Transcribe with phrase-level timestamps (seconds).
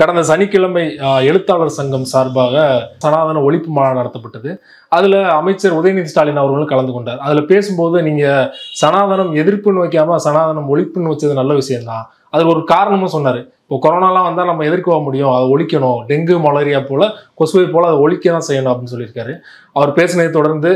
[0.00, 0.82] கடந்த சனிக்கிழமை
[1.28, 2.56] எழுத்தாளர் சங்கம் சார்பாக
[3.04, 4.50] சனாதன ஒழிப்பு மாநாடு நடத்தப்பட்டது.
[4.96, 7.18] அதில் அமைச்சர் உதயநிதி ஸ்டாலின் அவர்களும் கலந்து கொண்டார்.
[7.26, 8.46] அதில் பேசும்போது நீங்கள்
[8.82, 12.04] சனாதனம் எதிர்ப்புன்னு வைக்காமல் சனாதனம் ஒழிப்புன்னு வச்சது நல்ல விஷயம்தான்.
[12.34, 13.40] அதில் ஒரு காரணமும் சொன்னார்.
[13.64, 15.32] இப்போ கொரோனாலாம் வந்தால் நம்ம எதிர்க்க முடியும்.
[15.36, 15.98] அதை ஒழிக்கணும்.
[16.10, 17.06] டெங்கு மலேரியா போல்
[17.40, 19.34] கொசுவை போல் அதை ஒழிக்க தான் செய்யணும் அப்படின்னு சொல்லியிருக்காரு.
[19.78, 20.72] அவர் பேசினதை தொடர்ந்து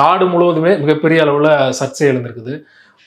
[0.00, 2.54] நாடு முழுவதுமே மிகப்பெரிய அளவில் சர்ச்சை எழுந்திருக்குது.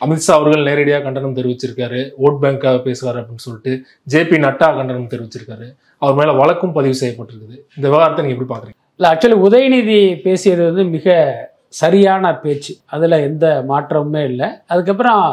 [0.05, 2.01] அமித்ஷா அவர்கள் நேரடியாக கண்டனம் தெரிவிச்சிருக்காரு.
[2.25, 3.73] ஓட் பேங்காக பேசுவார் அப்படின்னு சொல்லிட்டு
[4.13, 5.67] ஜேபி நட்டா கண்டனம் தெரிவிச்சிருக்காரு.
[6.03, 7.55] அவர் மேலே வழக்கும் பதிவு செய்யப்பட்டிருக்குது.
[7.77, 11.15] இந்த விவகாரத்தை நீங்கள் எப்படி பார்க்குறீங்க இல்லை ஆக்சுவலி உதயநிதி பேசியது வந்து மிக
[11.79, 12.71] சரியான பேச்சு.
[12.95, 14.47] அதில் எந்த மாற்றமுமே இல்லை.
[14.73, 15.23] அதுக்கப்புறம்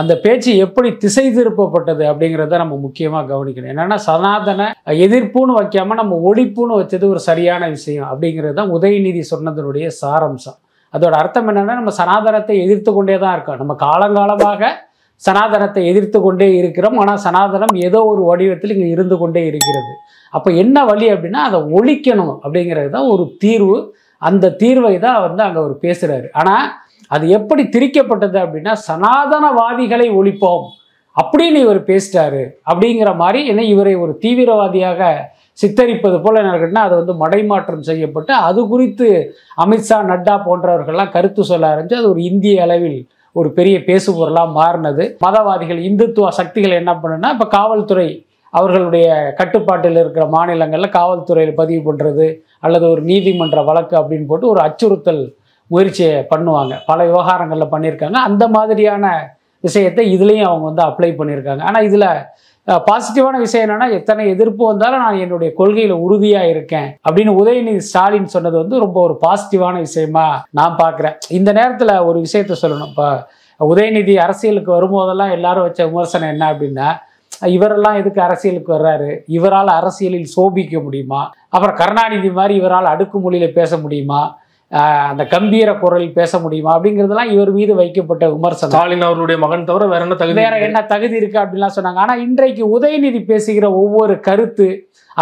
[0.00, 3.72] அந்த பேச்சு எப்படி திசை திருப்பப்பட்டது அப்படிங்கிறத நம்ம முக்கியமாக கவனிக்கணும்.
[3.74, 4.68] என்னென்னா சனாதன
[5.06, 10.58] எதிர்ப்புன்னு வைக்காமல் நம்ம ஒழிப்புன்னு வச்சது ஒரு சரியான விஷயம் அப்படிங்கிறது தான் உதயநிதி சொன்னதனுடைய சாரம்சம்.
[10.94, 13.60] அதோட அர்த்தம் என்னென்னா நம்ம சனாதனத்தை எதிர்த்து கொண்டே தான் இருக்கோம்.
[13.62, 14.70] நம்ம காலங்காலமாக
[15.22, 16.96] சனாதனத்தை எதிர்த்து கொண்டே இருக்கிறோம்.
[17.02, 19.92] ஆனால் சனாதனம் ஏதோ ஒரு வடிவத்தில் இங்கே இருந்து கொண்டே இருக்கிறது.
[20.36, 23.78] அப்போ என்ன வழி அப்படின்னா அதை ஒழிக்கணும் அப்படிங்கிறது தான் ஒரு தீர்வு.
[24.22, 26.66] அந்த தீர்வை தான் வந்து அங்கே அவர் பேசுகிறாரு ஆனால்
[27.10, 30.66] அது எப்படி திரிக்கப்பட்டது அப்படின்னா சனாதனவாதிகளை ஒழிப்போம்.
[31.16, 32.42] அப்படின்னு இவர் பேசிட்டாரு.
[32.70, 35.00] அப்படிங்கிற மாதிரி என்ன இவரை ஒரு தீவிரவாதியாக
[35.58, 39.08] சித்தரிப்பது போல் என்ன இருக்குன்னா அது வந்து மடைமாற்றம் செய்யப்பட்டு அது குறித்து
[39.64, 43.00] அமித்ஷா நட்டா போன்றவர்கள்லாம் கருத்து சொல்ல ஆரம்பிச்சு அது ஒரு இந்திய அளவில்
[43.36, 45.04] ஒரு பெரிய பேசுபொருளாக மாறினது.
[45.26, 48.08] மதவாதிகள் இந்துத்துவ சக்திகள் என்ன பண்ணுன்னா இப்போ காவல்துறை
[48.52, 49.08] அவர்களுடைய
[49.40, 52.26] கட்டுப்பாட்டில் இருக்கிற மாநிலங்களில் காவல்துறையில் பதிவு பண்ணுறது
[52.66, 55.22] அல்லது ஒரு நீதிமன்ற வழக்கு அப்படின்னு போட்டு ஒரு அச்சுறுத்தல்
[55.70, 56.74] முயற்சியை பண்ணுவாங்க.
[56.86, 58.18] பல விவகாரங்களில் பண்ணியிருக்காங்க.
[58.28, 59.04] அந்த மாதிரியான
[59.64, 61.62] விஷயத்தை இதுலேயும் அவங்க வந்து அப்ளை பண்ணியிருக்காங்க.
[61.62, 62.08] ஆனால் இதில்
[62.68, 68.56] பாசிட்டிவான விஷயம் என்னன்னா எத்தனை எதிர்ப்பு வந்தாலும் நான் என்னுடைய கொள்கையில் உறுதியாக இருக்கேன் அப்படின்னு உதயநிதி ஸ்டாலின் சொன்னது
[68.58, 71.16] வந்து ரொம்ப ஒரு பாசிட்டிவான விஷயமா நான் பார்க்குறேன்.
[71.28, 72.86] இந்த நேரத்தில் ஒரு விஷயத்த சொல்லணும்.
[72.86, 73.26] இப்போ
[73.60, 76.88] உதயநிதி அரசியலுக்கு வரும்போதெல்லாம் எல்லாரும் வச்ச விமர்சனம் என்ன அப்படின்னா
[77.56, 79.18] இவரெல்லாம் எதுக்கு அரசியலுக்கு வர்றாரு?
[79.26, 81.32] இவரால் அரசியலில் சோபிக்க முடியுமா?
[81.48, 84.38] அப்புறம் கருணாநிதி மாதிரி இவரால் அடுக்குமொழியில பேச முடியுமா?
[85.10, 88.72] அந்த கம்பீர குரலில் பேச முடியுமா அப்படிங்கிறதெல்லாம் இவர் மீது வைக்கப்பட்ட விமர்சனம்.
[88.72, 92.00] ஸ்டாலின் அவருடைய மகன் தவிர வேற என்ன தகுதி வேற என்ன தகுதி இருக்கு அப்படின்லாம் சொன்னாங்க.
[92.04, 94.68] ஆனா இன்றைக்கு உதயநிதி பேசுகிற ஒவ்வொரு கருத்து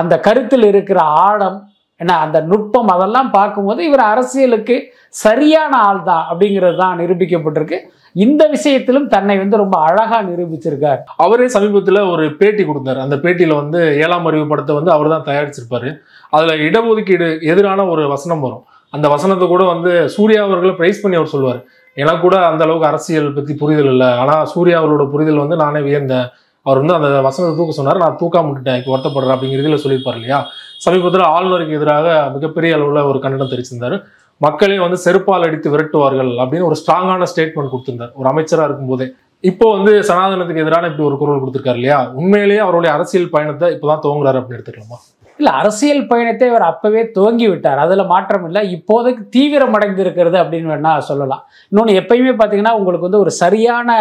[0.01, 1.59] அந்த கருத்தில் இருக்கிற ஆழம்
[2.03, 4.77] என்ன அந்த நுட்பம் அதெல்லாம் பார்க்கும்போது இவர் அரசியலுக்கு
[5.25, 7.79] சரியான ஆள் தான் அப்படிங்கிறது தான் நிரூபிக்கப்பட்டிருக்கு.
[8.25, 11.01] இந்த விஷயத்திலும் தன்னை வந்து ரொம்ப அழகா நிரூபிச்சிருக்கார்.
[11.25, 13.01] அவரே சமீபத்துல ஒரு பேட்டி கொடுத்தாரு.
[13.07, 15.91] அந்த பேட்டியில வந்து ஏழாம் அறிவு படத்தை வந்து அவர் தான் தயாரிச்சிருப்பாரு.
[16.37, 18.65] அதுல இடஒதுக்கீடு எதிரான ஒரு வசனம் வரும்.
[18.95, 21.61] அந்த வசனத்தை கூட வந்து சூர்யா அவர்களை பிரைஸ் பண்ணி அவர் சொல்லுவார்
[21.97, 24.11] எனக்கு கூட அந்த அளவுக்கு அரசியல் பற்றி புரிதல் இல்லை.
[24.23, 26.29] ஆனால் சூர்யா அவரோட புரிதல் வந்து நானே வியந்தேன்.
[26.67, 28.03] அவர் வந்து அந்த வசனத்தை தூக்க சொன்னார்.
[28.05, 30.39] நான் தூக்காம விட்டுட்டேன் இப்போ வருத்தப்படுறேன் அப்படிங்கிறதுல சொல்லியிருப்பார் இல்லையா?
[30.85, 32.07] சமீபத்தில் ஆளுநருக்கு எதிராக
[32.37, 33.99] மிகப்பெரிய அளவில் ஒரு கண்டனம் தெரிவிச்சிருந்தாரு.
[34.41, 38.13] மக்களே வந்து செருப்பால் அடித்து விரட்டுவார்கள் அப்படின்னு ஒரு ஸ்ட்ராங்கான ஸ்டேட்மெண்ட் கொடுத்திருந்தார்.
[38.21, 39.09] ஒரு அமைச்சராக இருக்கும்போதே.
[39.45, 41.99] இப்போ வந்து சனாதனத்துக்கு எதிரான இப்படி ஒரு குரல் கொடுத்துருக்காரு இல்லையா?
[42.21, 44.99] உண்மையிலேயே அவருடைய அரசியல் பயணத்தை இப்போதான் துவங்குறாரு அப்படின்னு எடுத்துக்கலாமா?
[45.41, 47.81] இல்லை அரசியல் பயணத்தை அவர் அப்பவே துவங்கி விட்டார்.
[47.85, 48.63] அதில் மாற்றம் இல்லை.
[48.77, 51.43] இப்போதைக்கு தீவிரம் அடைந்திருக்கிறது அப்படின்னு வேணா சொல்லலாம்.
[51.73, 53.97] இன்னொன்று எப்பயுமே பார்த்தீங்கன்னா உங்களுக்கு வந்து ஒரு சரியான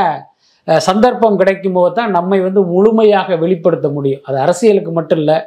[0.88, 4.24] சந்தர்ப்பம் கிடைக்கும் போது தான் நம்மை வந்து முழுமையாக வெளிப்படுத்த முடியும்.
[4.28, 5.38] அது அரசியலுக்கு மட்டும் இல்லை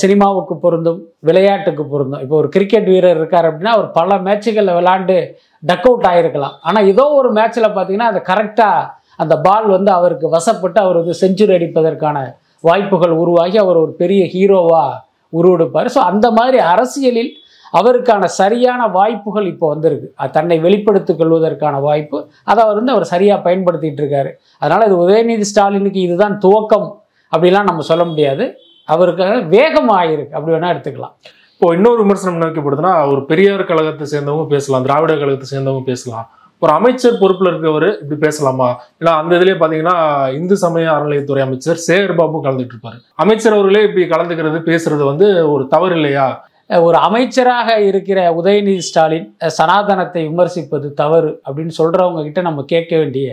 [0.00, 2.22] சினிமாவுக்கு பொருந்தும் விளையாட்டுக்கு பொருந்தும்.
[2.24, 5.16] இப்போ ஒரு கிரிக்கெட் வீரர் இருக்கார் அப்படின்னா அவர் பல மேட்சுகளில் விளாண்டு
[5.62, 8.90] டக் அவுட் ஆகிருக்கலாம் ஆனால் ஏதோ ஒரு மேட்ச்சில் பார்த்தீங்கன்னா அது கரெக்டாக
[9.22, 12.18] அந்த பால் வந்து அவருக்கு வசப்பட்டு அவர் வந்து செஞ்சுரி அடிப்பதற்கான
[12.64, 14.92] வாய்ப்புகள் உருவாகி அவர் ஒரு பெரிய ஹீரோவாக
[15.38, 15.88] உருவெடுப்பார்.
[15.94, 17.32] ஸோ அந்த மாதிரி அரசியலில்
[17.78, 20.08] அவருக்கான சரியான வாய்ப்புகள் இப்போ வந்திருக்கு.
[20.20, 22.18] அது தன்னை வெளிப்படுத்திக் கொள்வதற்கான வாய்ப்பு.
[22.50, 24.30] அதை அவர் வந்து அவர் சரியாக பயன்படுத்திட்டு இருக்காரு.
[24.62, 26.88] அதனால் இது உதயநிதி ஸ்டாலினுக்கு இதுதான் துவக்கம்
[27.32, 28.46] அப்படிலாம் நம்ம சொல்ல முடியாது.
[28.94, 29.26] அவருக்கு
[29.56, 30.34] வேகம் ஆயிருக்கு.
[30.36, 31.14] அப்படி வேணால் எடுத்துக்கலாம்.
[31.54, 36.26] இப்போ இன்னொரு விமர்சனம் என்ன வைக்கப்படுதுன்னா ஒரு பெரியார் கழகத்தை சேர்ந்தவங்க பேசலாம் திராவிட கழகத்தை சேர்ந்தவங்க பேசலாம்.
[36.62, 38.68] ஒரு அமைச்சர் பொறுப்பில் இருக்கவர் இப்படி பேசலாமா?
[39.00, 39.96] ஏன்னா அந்த இதுலேயே பார்த்தீங்கன்னா
[40.38, 42.98] இந்து சமய அறநிலையத்துறை அமைச்சர் சேகர் பாபு கலந்துட்டு இருப்பாரு.
[43.24, 46.26] அமைச்சர் அவர்களே இப்படி கலந்துக்கிறது பேசுறது வந்து ஒரு தவறு இல்லையா?
[46.70, 53.26] ஒரு அமைச்சராக இருக்கிற உதயநிதி ஸ்டாலின் சனாதனத்தை விமர்சிப்பது தவறு அப்படின்னு சொல்றவங்க கிட்ட நம்ம கேட்க வேண்டிய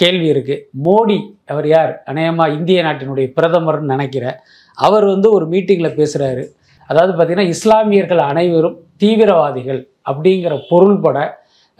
[0.00, 0.56] கேள்வி இருக்கு.
[0.86, 1.18] மோடி
[1.52, 1.92] அவர் யார்?
[2.12, 4.38] அநேகமா இந்திய நாட்டினுடைய பிரதமர்னு நினைக்கிறேன்
[4.78, 6.44] அவர் வந்து ஒரு மீட்டிங்கில் பேசுகிறாரு
[6.90, 9.80] அதாவது பார்த்தீங்கன்னா இஸ்லாமியர்கள் அனைவரும் தீவிரவாதிகள்
[10.10, 11.18] அப்படிங்கிற பொருள்பட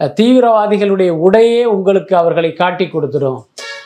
[0.07, 3.39] தீவிரவாதிகளுடைய உடையே உங்களுக்கு அவர்களை காட்டி கொடுத்துடும்.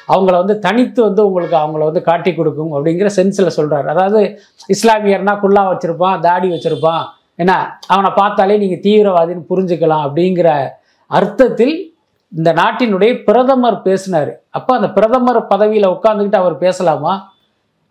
[0.07, 4.39] அவங்கள வந்து தனித்து வந்து உங்களுக்கு அவங்கள வந்து காட்டி கொடுக்கும் அப்படிங்கிற சென்ஸில் சொல்கிறார் அதாவது
[4.75, 7.03] இஸ்லாமியர்னா குல்லா வச்சுருப்பான் தாடி வச்சுருப்பான்.
[7.35, 7.79] என்ன?
[7.87, 10.71] அவனை பார்த்தாலே நீங்கள் தீவிரவாதின்னு புரிஞ்சுக்கலாம் அப்படிங்கிற
[11.07, 11.93] அர்த்தத்தில்
[12.29, 14.31] இந்த நாட்டினுடைய பிரதமர் பேசினார்.
[14.49, 17.13] அப்போ அந்த பிரதமர் பதவியில் உட்காந்துக்கிட்டு அவர் பேசலாமா?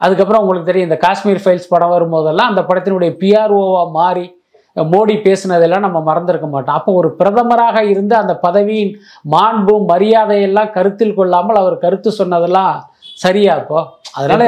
[0.00, 4.26] அதுக்கப்புறம் உங்களுக்கு தெரியும் இந்த காஷ்மீர் ஃபைல்ஸ் படம் வரும்போதெல்லாம் அந்த படத்தினுடைய பிஆர்ஓவாக மாறி
[4.76, 6.78] மோடி பேசினதெல்லாம் நம்ம மறந்திருக்க மாட்டோம்.
[6.78, 8.94] அப்போ ஒரு பிரதமராக இருந்து அந்த பதவியின்
[9.34, 12.74] மாண்பும் மரியாதையெல்லாம் கருத்தில் கொள்ளாமல் அவர் கருத்து சொன்னதெல்லாம்
[13.22, 13.80] சரியா இப்போ?
[14.18, 14.46] அதனால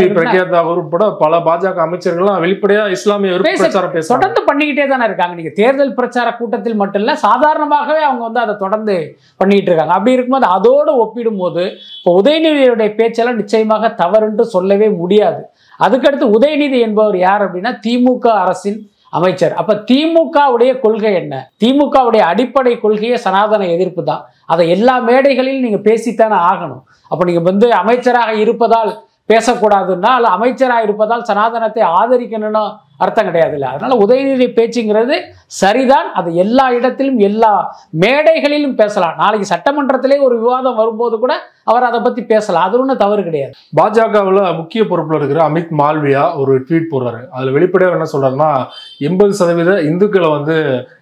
[0.80, 5.34] உட்பட பல பாஜக அமைச்சர்கள்லாம் வெளிப்படையா இஸ்லாமிய பிரச்சாரம் தொடர்ந்து பண்ணிக்கிட்டே தானே இருக்காங்க.
[5.38, 8.96] நீங்க தேர்தல் பிரச்சார கூட்டத்தில் மட்டும் இல்ல சாதாரணமாகவே அவங்க வந்து அதை தொடர்ந்து
[9.36, 9.94] பண்ணிட்டு இருக்காங்க.
[9.98, 11.64] அப்படி இருக்கும்போது அதோடு ஒப்பிடும்போது
[11.98, 15.42] இப்போ உதயநிதியுடைய பேச்செல்லாம் நிச்சயமாக தவறுன்று சொல்லவே முடியாது.
[15.80, 18.78] அதுக்கடுத்து உதயநிதி என்பவர் யார் அப்படின்னா திமுக அரசின்
[19.10, 19.54] அமைச்சர்.
[19.54, 21.50] அப்ப திமுகவுடைய கொள்கை என்ன?
[21.64, 24.24] திமுகவுடைய அடிப்படை கொள்கையே சனாதன எதிர்ப்பு தான்.
[24.46, 26.82] அதை எல்லா மேடைகளிலும் நீங்க பேசித்தானே ஆகணும்.
[27.08, 32.64] அப்ப நீங்க வந்து அமைச்சராக இருப்பதால் பேசக்கூடாதுன்னா அல்ல அமைச்சராக இருப்பதால் சனாதனத்தை ஆதரிக்கணும்னு
[32.96, 33.70] அர்த்தம் கிடையாதுல்ல.
[33.74, 35.16] அதனால உதயநிதி பேச்சுங்கிறது
[35.46, 36.12] சரிதான்.
[36.12, 37.52] அது எல்லா இடத்திலும் எல்லா
[37.90, 39.14] மேடைகளிலும் பேசலாம்.
[39.16, 41.34] நாளைக்கு சட்டமன்றத்திலே ஒரு விவாதம் வரும்போது கூட
[41.64, 42.64] அவர் அதை பத்தி பேசலாம்.
[42.68, 43.52] அது ஒன்றும் தவறு கிடையாது.
[43.76, 47.20] பாஜகவுல முக்கிய பொறுப்புல இருக்கிற அமித் மால்வியா ஒரு ட்வீட் போடுறாரு.
[47.30, 48.50] அதுல வெளிப்படையா என்ன சொல்றாருன்னா
[48.98, 50.56] எண்பது சதவீத இந்துக்களை வந்து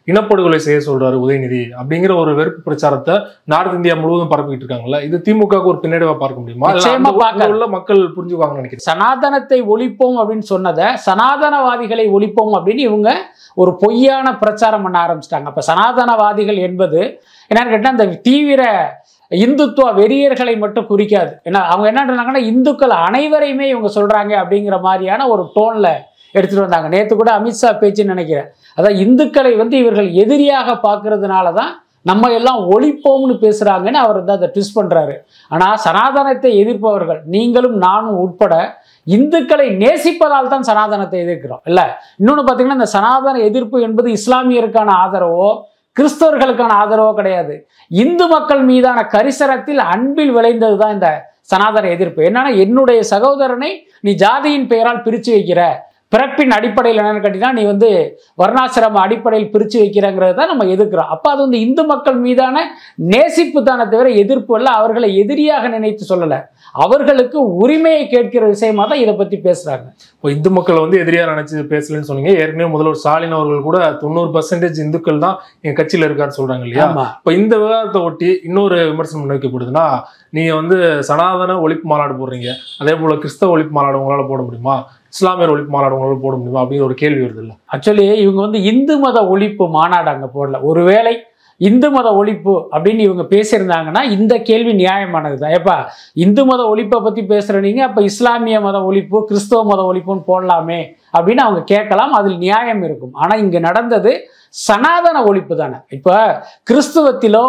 [0.06, 3.14] இனப்படுகொலை செய்ய சொல்றாரு உதயநிதி அப்படிங்கிற ஒரு வெறுப்பு பிரச்சாரத்தை
[3.44, 6.70] நார்த் இந்தியா முழுவதும் பரப்பிட்டு இருக்காங்கல்ல இது திமுகவுக்கு ஒரு பின்னடைவா பார்க்க முடியுமா?
[6.70, 8.86] இல்ல உள்ள மக்கள் புரிஞ்சுக்குவாங்கன்னு நினைக்கிறேன்.
[8.88, 10.86] சனாதனத்தை ஒழிப்போம் அப்படின்னு சொன்னதை
[11.84, 13.10] சனாதனவாதிகளை ஒழிப்போம் அப்படின்னு இவங்க
[13.62, 15.48] ஒரு பொய்யான பிரச்சாரம் பண்ண ஆரம்பிச்சிட்டாங்க.
[15.50, 17.00] அப்ப சனாதனவாதிகள் என்பது
[17.50, 18.62] என்னன்னு கேட்டால் அந்த தீவிர
[19.30, 21.32] இந்துத்துவ வெறியர்களை மட்டும் குறிக்காது.
[21.48, 25.88] ஏன்னா அவங்க என்ன பண்ணாங்கன்னா இந்துக்கள் அனைவரையுமே இவங்க சொல்றாங்க அப்படிங்கிற மாதிரியான ஒரு டோன்ல
[26.36, 26.88] எடுத்துட்டு வந்தாங்க.
[26.94, 28.48] நேத்து கூட அமித்ஷா பேச்சுன்னு நினைக்கிறேன்.
[28.78, 31.72] அதான் இந்துக்களை வந்து இவர்கள் எதிரியாக பார்க்கறதுனால தான்
[32.06, 35.14] நம்ம எல்லாம் ஒழிப்போம்னு பேசுகிறாங்கன்னு அவர் வந்து அதை ட்விஸ்ட் பண்ணுறாரு
[35.50, 38.54] ஆனால் சனாதனத்தை எதிர்ப்பவர்கள் நீங்களும் நானும் உட்பட
[39.06, 41.86] இந்துக்களை நேசிப்பதால் தான் சனாதனத்தை எதிர்க்கிறோம் இல்லை?
[42.20, 45.48] இன்னொன்று பார்த்தீங்கன்னா இந்த சனாதன எதிர்ப்பு என்பது இஸ்லாமியருக்கான ஆதரவோ
[45.96, 47.54] கிறிஸ்தவர்களுக்கான ஆதரவோ கிடையாது.
[47.90, 51.10] இந்து மக்கள் மீதான கரிசரத்தில் அன்பில் விளைந்தது தான் இந்த
[51.52, 52.20] சனாதன எதிர்ப்பு.
[52.28, 53.70] என்னன்னா என்னுடைய சகோதரனை
[54.06, 55.60] நீ ஜாதியின் பெயரால் பிரித்து வைக்கிற
[56.12, 57.88] பிறப்பின் அடிப்படையில் என்னன்னு கேட்டீங்கன்னா நீ வந்து
[58.40, 61.10] வர்ணாசிரம அடிப்படையில் பிரித்து வைக்கிறங்கிறது தான் நம்ம எதிர்க்கிறோம்.
[61.14, 62.56] அப்போ அது வந்து இந்து மக்கள் மீதான
[63.12, 66.38] நேசிப்பு தானே தவிர எதிர்ப்பு அல்ல அவர்களை எதிரியாக நினைத்து சொல்லலை.
[66.74, 72.08] அவர்களுக்கு உரிமையை கேட்கிற விஷயமா தான் இதை பற்றி பேசுகிறாங்க இப்போ இந்து மக்கள் வந்து எதிரியா நினைச்சு பேசலன்னு
[72.08, 72.30] சொன்னீங்க.
[72.42, 75.36] ஏற்கனவே முதல்வர் ஸ்டாலின் அவர்கள் கூட தொண்ணூறு பர்சன்டேஜ் இந்துக்கள் தான்
[75.66, 76.86] என் கட்சியில இருக்காருன்னு சொல்றாங்க இல்லையா?
[77.20, 79.86] இப்போ இந்த விவகாரத்தை ஒட்டி இன்னொரு விமர்சனம் முன்வைக்கப்படுதுன்னா
[80.38, 80.78] நீங்க வந்து
[81.08, 82.50] சனாதன ஒழிப்பு மாநாடு போடுறீங்க.
[82.82, 84.76] அதே போல கிறிஸ்தவ ஒழிப்பு மாநாடு உங்களால போட முடியுமா?
[85.14, 86.62] இஸ்லாமியர் ஒழிப்பு மாநாடு உங்களால போட முடியுமா?
[86.64, 87.52] அப்படின்னு ஒரு கேள்வி வருது இல்ல.
[87.74, 90.60] ஆக்சுவலி இவங்க வந்து இந்து மத ஒழிப்பு மாநாடு அங்கே போடல.
[90.70, 91.14] ஒருவேளை
[91.60, 95.76] இந்து மத ஒழிப்பு அப்படின்னு இவங்க பேசியிருந்தாங்கன்னா இந்த கேள்வி நியாயமானது தான் ஏப்பா
[96.24, 100.80] இந்து மத ஒழிப்பை பற்றி பேசுகிற நீங்கள் அப்போ இஸ்லாமிய மத ஒழிப்பு கிறிஸ்தவ மத ஒழிப்புன்னு போடலாமே
[101.16, 103.14] அப்படின்னு அவங்க கேட்கலாம் அதில் நியாயம் இருக்கும்.
[103.22, 104.12] ஆனால் இங்கே நடந்தது
[104.66, 105.78] சனாதன ஒழிப்பு தானே.
[105.98, 106.16] இப்போ
[106.70, 107.46] கிறிஸ்துவத்திலோ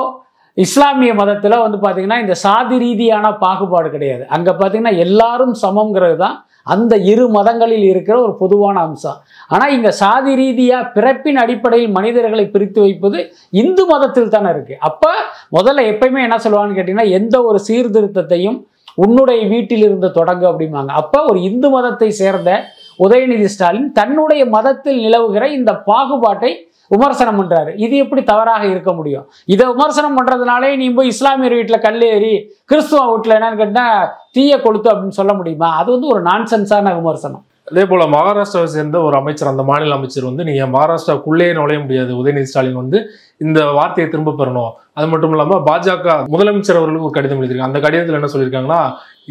[0.58, 4.24] இஸ்லாமிய மதத்தில் வந்து பார்த்தீங்கன்னா இந்த சாதி ரீதியான பாகுபாடு கிடையாது.
[4.36, 6.36] அங்கே பார்த்தீங்கன்னா எல்லாரும் சமம்ங்கிறது தான்
[6.68, 9.18] அந்த இரு மதங்களில் இருக்கிற ஒரு பொதுவான அம்சம்.
[9.48, 13.20] ஆனால் இங்கே சாதி ரீதியாக பிறப்பின் அடிப்படையில் மனிதர்களை பிரித்து வைப்பது
[13.62, 15.12] இந்து மதத்தில் தானே இருக்குது அப்போ
[15.58, 18.58] முதல்ல எப்பயுமே என்ன சொல்லுவான்னு கேட்டிங்கன்னா எந்த ஒரு சீர்திருத்தத்தையும்
[19.04, 20.92] உன்னுடைய வீட்டில் இருந்து தொடங்கு அப்படிம்பாங்க.
[21.02, 22.52] அப்போ ஒரு இந்து மதத்தை சேர்ந்த
[23.00, 26.52] உதயநிதி ஸ்டாலின் தன்னுடைய மதத்தில் நிலவுகிற இந்த பாகுபாட்டை
[26.94, 27.72] விமர்சனம் பண்றாரு.
[27.86, 29.26] இது எப்படி தவறாக இருக்க முடியும்?
[29.46, 32.36] இதை விமர்சனம் பண்றதுனாலே நீ போய் இஸ்லாமியர் வீட்டில் கல்லேறி
[32.66, 33.88] கிறிஸ்துவ வீட்டில் என்னன்னு கேட்டா
[34.32, 35.72] தீய கொளுத்து அப்படின்னு சொல்ல முடியுமா?
[35.82, 37.44] அது வந்து ஒரு நான்சென்ஸான விமர்சனம்.
[37.70, 42.12] அதே போல மகாராஷ்டிராவை சேர்ந்த ஒரு அமைச்சர் அந்த மாநில அமைச்சர் வந்து நீங்க மகாராஷ்டிராக்குள்ளேயே நுழைய முடியாது?
[42.22, 42.98] உதயநிதி ஸ்டாலின் வந்து
[43.46, 44.74] இந்த வார்த்தையை திரும்ப பெறணும்.
[44.98, 48.82] அது மட்டும் இல்லாம பாஜக முதலமைச்சர் அவர்களுக்கு ஒரு கடிதம் எழுதியிருக்காங்க அந்த கடிதத்தில் என்ன சொல்லியிருக்காங்கன்னா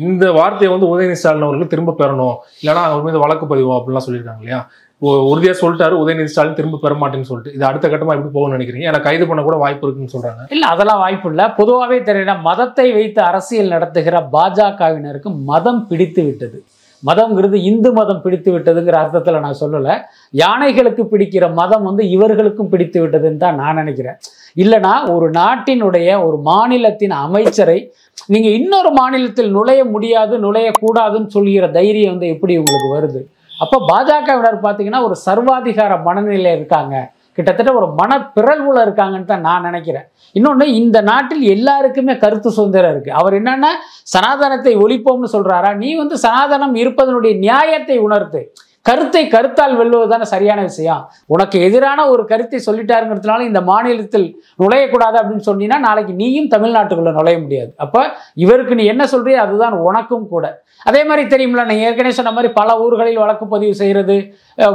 [0.06, 2.36] இந்த வார்த்தையை வந்து உதயநிதி ஸ்டாலின் அவர்கள் திரும்ப பெறணும்.
[2.62, 4.60] இல்லைன்னா அவர் மீது வழக்கு பதிவோம் அப்படிலாம் சொல்லியிருக்காங்க இல்லையா?
[4.98, 7.52] ஒ- உறுதியா சொல்லிட்டாரு உதயநிதி ஸ்டாலின் திரும்ப பெற மாட்டேன்னு சொல்லிட்டு.
[7.54, 8.90] இது அடுத்த கட்டமா எப்படி போகணும்னு நினைக்கிறீங்க?
[8.90, 10.46] ஏன்னா கைது பண்ண கூட வாய்ப்பு இருக்குன்னு சொல்றாங்க.
[10.50, 11.48] இல்லை அதெல்லாம் வாய்ப்பு இல்லை.
[11.50, 16.64] பொதுவாகவே தெரியல மதத்தை வைத்து அரசியல் நடத்துகிற பாஜகவினருக்கு மதம் பிடித்து விட்டது.
[17.06, 20.00] மதம்ங்கிறது இந்து மதம் பிடித்து விட்டதுங்கிற அர்த்தத்தில் நான் சொல்லலை.
[20.32, 24.14] யானைகளுக்கு பிடிக்கிற மதம் வந்து இவர்களுக்கும் பிடித்து விட்டதுன்னு தான் நான் நினைக்கிறேன்.
[24.56, 27.92] இல்லைனா ஒரு நாட்டினுடைய ஒரு மாநிலத்தின் அமைச்சரை
[28.26, 33.42] நீங்கள் இன்னொரு மாநிலத்தில் நுழைய முடியாது நுழையக்கூடாதுன்னு சொல்கிற தைரியம் வந்து எப்படி உங்களுக்கு வருது?
[33.64, 36.94] அப்போ பாஜகவினர் பார்த்தீங்கன்னா ஒரு சர்வாதிகார மனநிலையில் இருக்காங்க.
[37.36, 40.06] கிட்டத்தட்ட ஒரு மனப்பிறழ்வுல இருக்காங்கன்னு தான் நான் நினைக்கிறேன்.
[40.38, 43.10] இன்னொன்று இந்த நாட்டில் எல்லாருக்குமே கருத்து சுதந்திரம் இருக்கு.
[43.20, 43.70] அவர் என்னன்னா
[44.14, 45.70] சனாதனத்தை ஒழிப்போம்னு சொல்றாரா?
[45.82, 48.42] நீ வந்து சனாதனம் இருப்பதனுடைய நியாயத்தை உணர்த்து.
[48.88, 51.02] கருத்தை கருத்தால் வெல்லுவதுதானே சரியான விஷயம்?
[51.34, 54.26] உனக்கு எதிரான ஒரு கருத்தை சொல்லிட்டாருங்கிறதுனால இந்த மாநிலத்தில்
[54.62, 57.70] நுழையக்கூடாது அப்படின்னு சொன்னீங்கன்னா நாளைக்கு நீயும் தமிழ்நாட்டுக்குள்ள நுழைய முடியாது.
[57.84, 58.02] அப்போ
[58.44, 60.44] இவருக்கு நீ என்ன சொல்றியோ அதுதான் உனக்கும் கூட.
[60.90, 64.16] அதே மாதிரி தெரியுமில்ல நான் ஏற்கனவே சொன்ன மாதிரி பல ஊர்களில் வழக்கு பதிவு செய்கிறது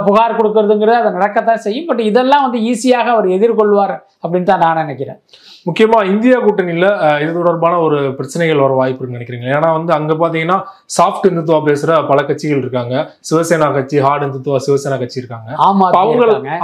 [0.08, 1.88] புகார் கொடுக்கறதுங்கிறது அதை நடக்கத்தான் செய்யும்.
[1.92, 5.20] பட் இதெல்லாம் வந்து ஈஸியாக அவர் எதிர்கொள்வார் அப்படின்னு தான் நான் நினைக்கிறேன்.
[5.68, 6.88] முக்கியமா இந்தியா கூட்டணியில
[7.22, 10.58] இது தொடர்பான ஒரு பிரச்சனைகள் வர வாய்ப்பு இருக்குன்னு நினைக்கிறீங்க ஏன்னா வந்து அங்க பாத்தீங்கன்னா
[10.98, 12.96] சாஃப்ட் இந்துத்துவா பேசுற பல கட்சிகள் இருக்காங்க.
[13.30, 15.50] சிவசேனா கட்சி ஹார்ட் இந்துத்துவா சிவசேனா கட்சி இருக்காங்க.
[15.68, 16.00] அவங்க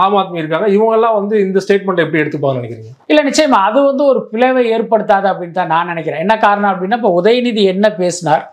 [0.05, 0.67] ஆம் ஆத்மி இருக்காங்க.
[0.77, 2.91] இவங்க எல்லாம் வந்து இந்த ஸ்டேட்மெண்ட் எப்படி எடுத்துப்பாங்கன்னு நினைக்கிறீங்க?
[3.11, 3.61] இல்ல நிச்சயமா.
[3.69, 6.23] அது வந்து ஒரு பிளவை ஏற்படுத்தாது அப்படின்னு தான் நான் நினைக்கிறேன்.
[6.25, 8.43] என்ன காரணம் அப்படின்னா இப்போ உதயநிதி என்ன பேசினார்?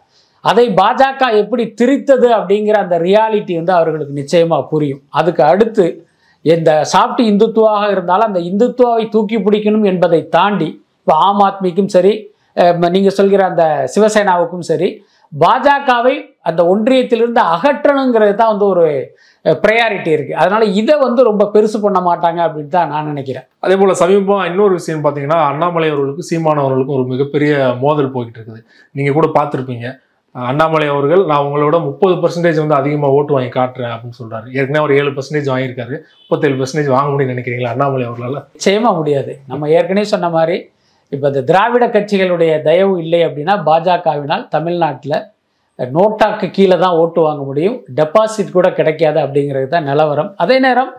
[0.51, 5.03] அதை பாஜக எப்படி திரித்தது அப்படிங்கிற அந்த ரியாலிட்டி வந்து அவர்களுக்கு நிச்சயமாக புரியும்.
[5.21, 5.85] அதுக்கு அடுத்து
[6.45, 10.69] இந்த சாப்பிட்டு இந்துத்துவாக இருந்தாலும் அந்த இந்துத்துவாவை தூக்கி பிடிக்கணும் என்பதை தாண்டி
[11.01, 12.13] இப்போ ஆம் ஆத்மிக்கும் சரி
[12.95, 14.89] நீங்கள் சொல்கிற அந்த சிவசேனாவுக்கும் சரி
[15.33, 16.15] பாஜகவை
[16.49, 18.87] அந்த ஒன்றியத்திலிருந்து அகற்றணுங்கிறது தான் வந்து ஒரு
[19.63, 23.47] ப்ரையாரிட்டி இருக்குது அதனால இதை வந்து ரொம்ப பெருசு பண்ண மாட்டாங்க அப்படின்னு தான் நான் நினைக்கிறேன்.
[23.65, 27.53] அதே போல் சமீபம் இன்னொரு விஷயம் பார்த்தீங்கன்னா அண்ணாமலை அவர்களுக்கும் சீமானவர்களுக்கும் ஒரு மிகப்பெரிய
[27.85, 28.61] மோதல் போய்கிட்டு இருக்குது.
[28.95, 29.87] நீங்கள் கூட பார்த்துருப்பீங்க.
[30.35, 34.95] அண்ணாமலை அவர்கள் நான் உங்களோட முப்பது பர்சன்டேஜ் வந்து அதிகமாக ஓட்டு வாங்கி காட்டுறேன் அப்படின்னு சொல்கிறாரு ஏற்கனவே ஒரு
[35.01, 35.97] ஏழு பர்சன்டேஜ் வாங்கியிருக்காரு.
[36.21, 38.39] முப்பத்தேழு பர்சன்டேஜ் வாங்க முடியும்னு நினைக்கிறீங்களா அண்ணாமலை அவர்களால்?
[38.57, 39.33] நிச்சயமாக முடியாது.
[39.53, 40.57] நம்ம ஏற்கனவே சொன்ன மாதிரி
[41.15, 45.19] இப்போ இந்த திராவிட கட்சிகளுடைய தயவு இல்லை அப்படின்னா பாஜகவினால் தமிழ்நாட்டில்
[45.79, 47.77] நோட்டாக்கு கீழே தான் ஓட்டு வாங்க முடியும்.
[47.99, 50.31] டெபாசிட் கூட கிடைக்காது அப்படிங்கிறது தான் நிலவரம்.
[50.45, 50.93] அதே நேரம்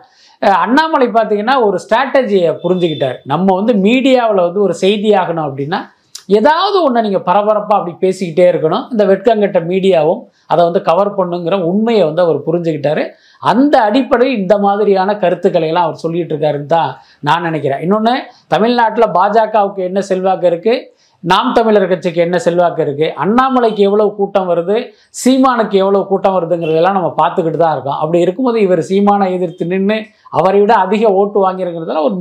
[0.64, 3.18] அண்ணாமலை பார்த்தீங்கன்னா ஒரு ஸ்ட்ராட்டஜியை புரிஞ்சுக்கிட்டார்.
[3.32, 5.80] நம்ம வந்து மீடியாவில் வந்து ஒரு செய்தி ஆகணும் அப்படின்னா
[6.28, 8.84] ஏதாவது ஒன்று நீங்கள் பரபரப்பாக அப்படி பேசிக்கிட்டே இருக்கணும்.
[8.92, 13.04] இந்த வெட்கங்கட்ட மீடியாவும் அதை வந்து கவர் பண்ணுங்கிற உண்மையை வந்து அவர் புரிஞ்சுக்கிட்டாரு.
[13.42, 16.90] அந்த அடிப்படையில் இந்த மாதிரியான கருத்துக்களை எல்லாம் அவர் சொல்லிட்டு இருக்காருன்னு தான்
[17.28, 17.82] நான் நினைக்கிறேன்.
[17.86, 18.14] இன்னொன்று
[18.54, 20.82] தமிழ்நாட்டில் பாஜகவுக்கு என்ன செல்வாக்கு இருக்குது
[21.24, 24.76] நாம் தமிழர் கட்சிக்கு என்ன செல்வாக்கு இருக்குது அண்ணாமலைக்கு எவ்வளோ கூட்டம் வருது?
[25.20, 27.98] சீமானுக்கு எவ்வளோ கூட்டம் வருதுங்கிறதெல்லாம் நம்ம பார்த்துக்கிட்டு தான் இருக்கோம்.
[28.02, 29.96] அப்படி இருக்கும்போது இவர் சீமானை எதிர்த்து நின்று
[30.38, 32.16] அவரை விட அதிக ஓட்டு வாங்கியிருக்கிறதுல ஒரு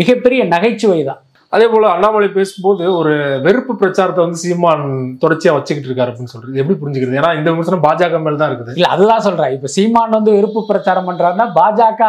[0.00, 1.20] மிகப்பெரிய நகைச்சுவை தான்
[1.54, 3.12] அதே போல அண்ணாமலை பேசும்போது ஒரு
[3.46, 4.84] வெறுப்பு பிரச்சாரத்தை வந்து சீமான்
[5.22, 6.58] தொடர்ச்சியா வச்சுக்கிட்டு இருக்காரு அப்படின்னு சொல்றது.
[6.62, 7.18] எப்படி புரிஞ்சுக்கிறது?
[7.20, 8.74] ஏன்னா இந்த விமர்சனம் பாஜக மேல தான் இருக்குது.
[8.78, 9.54] இல்ல அதுதான் சொல்றேன்.
[9.56, 12.02] இப்போ சீமான் வந்து வெறுப்பு பிரச்சாரம் பண்ணுறாருன்னா பாஜக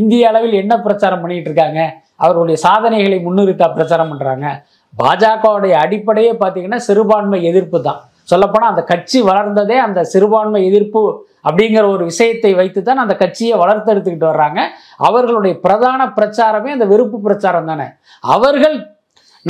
[0.00, 1.80] இந்திய அளவில் என்ன பிரச்சாரம் பண்ணிட்டு இருக்காங்க?
[2.24, 4.48] அவர்களுடைய சாதனைகளை முன்னிறுத்தா பிரச்சாரம் பண்ணுறாங்க
[4.94, 8.00] பாஜகவுடைய அடிப்படையே பார்த்தீங்கன்னா சிறுபான்மை எதிர்ப்பு தான்.
[8.32, 11.00] சொல்லப்போனால் அந்த கட்சி வளர்ந்ததே அந்த சிறுபான்மை எதிர்ப்பு
[11.48, 14.60] அப்படிங்கிற ஒரு விஷயத்தை வைத்து தான் அந்த கட்சியை வளர்த்தெடுத்துக்கிட்டு வர்றாங்க.
[15.08, 17.88] அவர்களுடைய பிரதான பிரச்சாரமே அந்த வெறுப்பு பிரச்சாரம் தானே.
[18.36, 18.76] அவர்கள்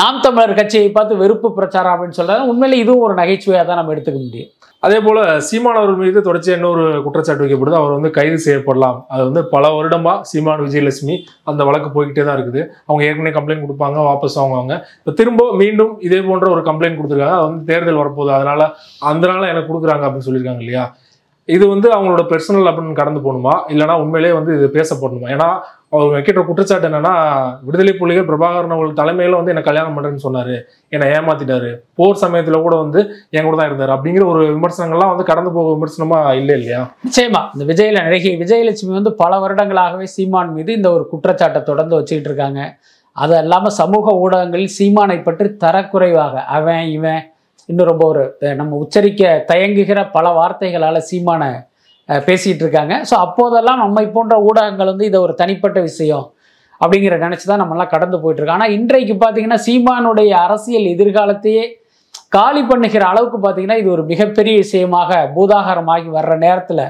[0.01, 4.21] நாம் தமிழர் கட்சியை பார்த்து வெறுப்பு பிரச்சாரம் அப்படின்னு சொல்கிறாங்க உண்மையிலே இதுவும் ஒரு நகைச்சுவையாக தான் நம்ம எடுத்துக்க
[4.23, 4.51] முடியும்.
[4.87, 7.77] அதே போல் சீமான் அவர்கள் மீது தொடர்ச்சி இன்னொரு குற்றச்சாட்டு வைக்கப்படுது.
[7.81, 8.97] அவர் வந்து கைது செய்யப்படலாம்.
[9.13, 11.15] அது வந்து பல வருடமாக சீமான் விஜயலட்சுமி
[11.51, 12.63] அந்த வழக்கு போய்கிட்டே தான் இருக்குது.
[12.89, 14.75] அவங்க ஏற்கனவே கம்ப்ளைண்ட் கொடுப்பாங்க வாபஸ் வாங்குவாங்க.
[15.01, 17.39] இப்போ திரும்ப மீண்டும் இதே போன்ற ஒரு கம்ப்ளைண்ட் கொடுத்துருக்காங்க.
[17.39, 18.33] அது வந்து தேர்தல் வரப்போகுது.
[18.39, 18.61] அதனால
[19.13, 20.85] அதனால எனக்கு கொடுக்குறாங்க அப்படின்னு சொல்லியிருக்காங்க இல்லையா?
[21.49, 23.55] இது வந்து அவங்களோட பெர்சனல் அப்படின்னு கடந்து போகணுமா?
[23.73, 25.49] இல்லைனா உண்மையிலேயே வந்து இது பேசப்படணுமா ஏன்னா
[25.93, 27.13] அவங்க வைக்கிற குற்றச்சாட்டு என்னன்னா
[27.67, 30.55] விடுதலை புலிகள் பிரபாகரன் அவர்கள் தலைமையில வந்து என்ன கல்யாணம் பண்றேன்னு சொன்னாரு.
[30.95, 31.71] என்னை ஏமாத்திட்டாரு.
[31.99, 33.93] போர் சமயத்துல கூட வந்து என் கூட தான் இருந்தாரு.
[33.97, 36.81] அப்படிங்கிற ஒரு விமர்சனங்கள்லாம் வந்து கடந்து போக விமர்சனமா இல்லை இல்லையா?
[37.07, 37.43] நிச்சயமா.
[37.55, 42.63] இந்த விஜயில நடிகை விஜயலட்சுமி வந்து பல வருடங்களாகவே சீமான் மீது இந்த ஒரு குற்றச்சாட்டை தொடர்ந்து வச்சுக்கிட்டு இருக்காங்க.
[43.13, 47.23] அது இல்லாமல் சமூக ஊடகங்களில் சீமானை பற்றி தரக்குறைவாக அவன் இவன்
[47.69, 48.23] இன்னும் ரொம்ப ஒரு
[48.61, 51.51] நம்ம உச்சரிக்க தயங்குகிற பல வார்த்தைகளால் சீமானை
[52.09, 56.27] பேசிகிட்டு இருக்காங்க ஸோ அப்போதெல்லாம் நம்மை போன்ற ஊடகங்கள் வந்து இதை ஒரு தனிப்பட்ட விஷயம்
[56.81, 58.59] அப்படிங்கிற நினச்சி தான் நம்மலாம் கடந்து போயிட்டுருக்கோம்.
[58.61, 61.65] ஆனால் இன்றைக்கு பார்த்தீங்கன்னா சீமானுடைய அரசியல் எதிர்காலத்தையே
[62.37, 66.85] காலி பண்ணுகிற அளவுக்கு பார்த்தீங்கன்னா இது ஒரு மிகப்பெரிய விஷயமாக பூதாகரமாகி வர்ற நேரத்தில்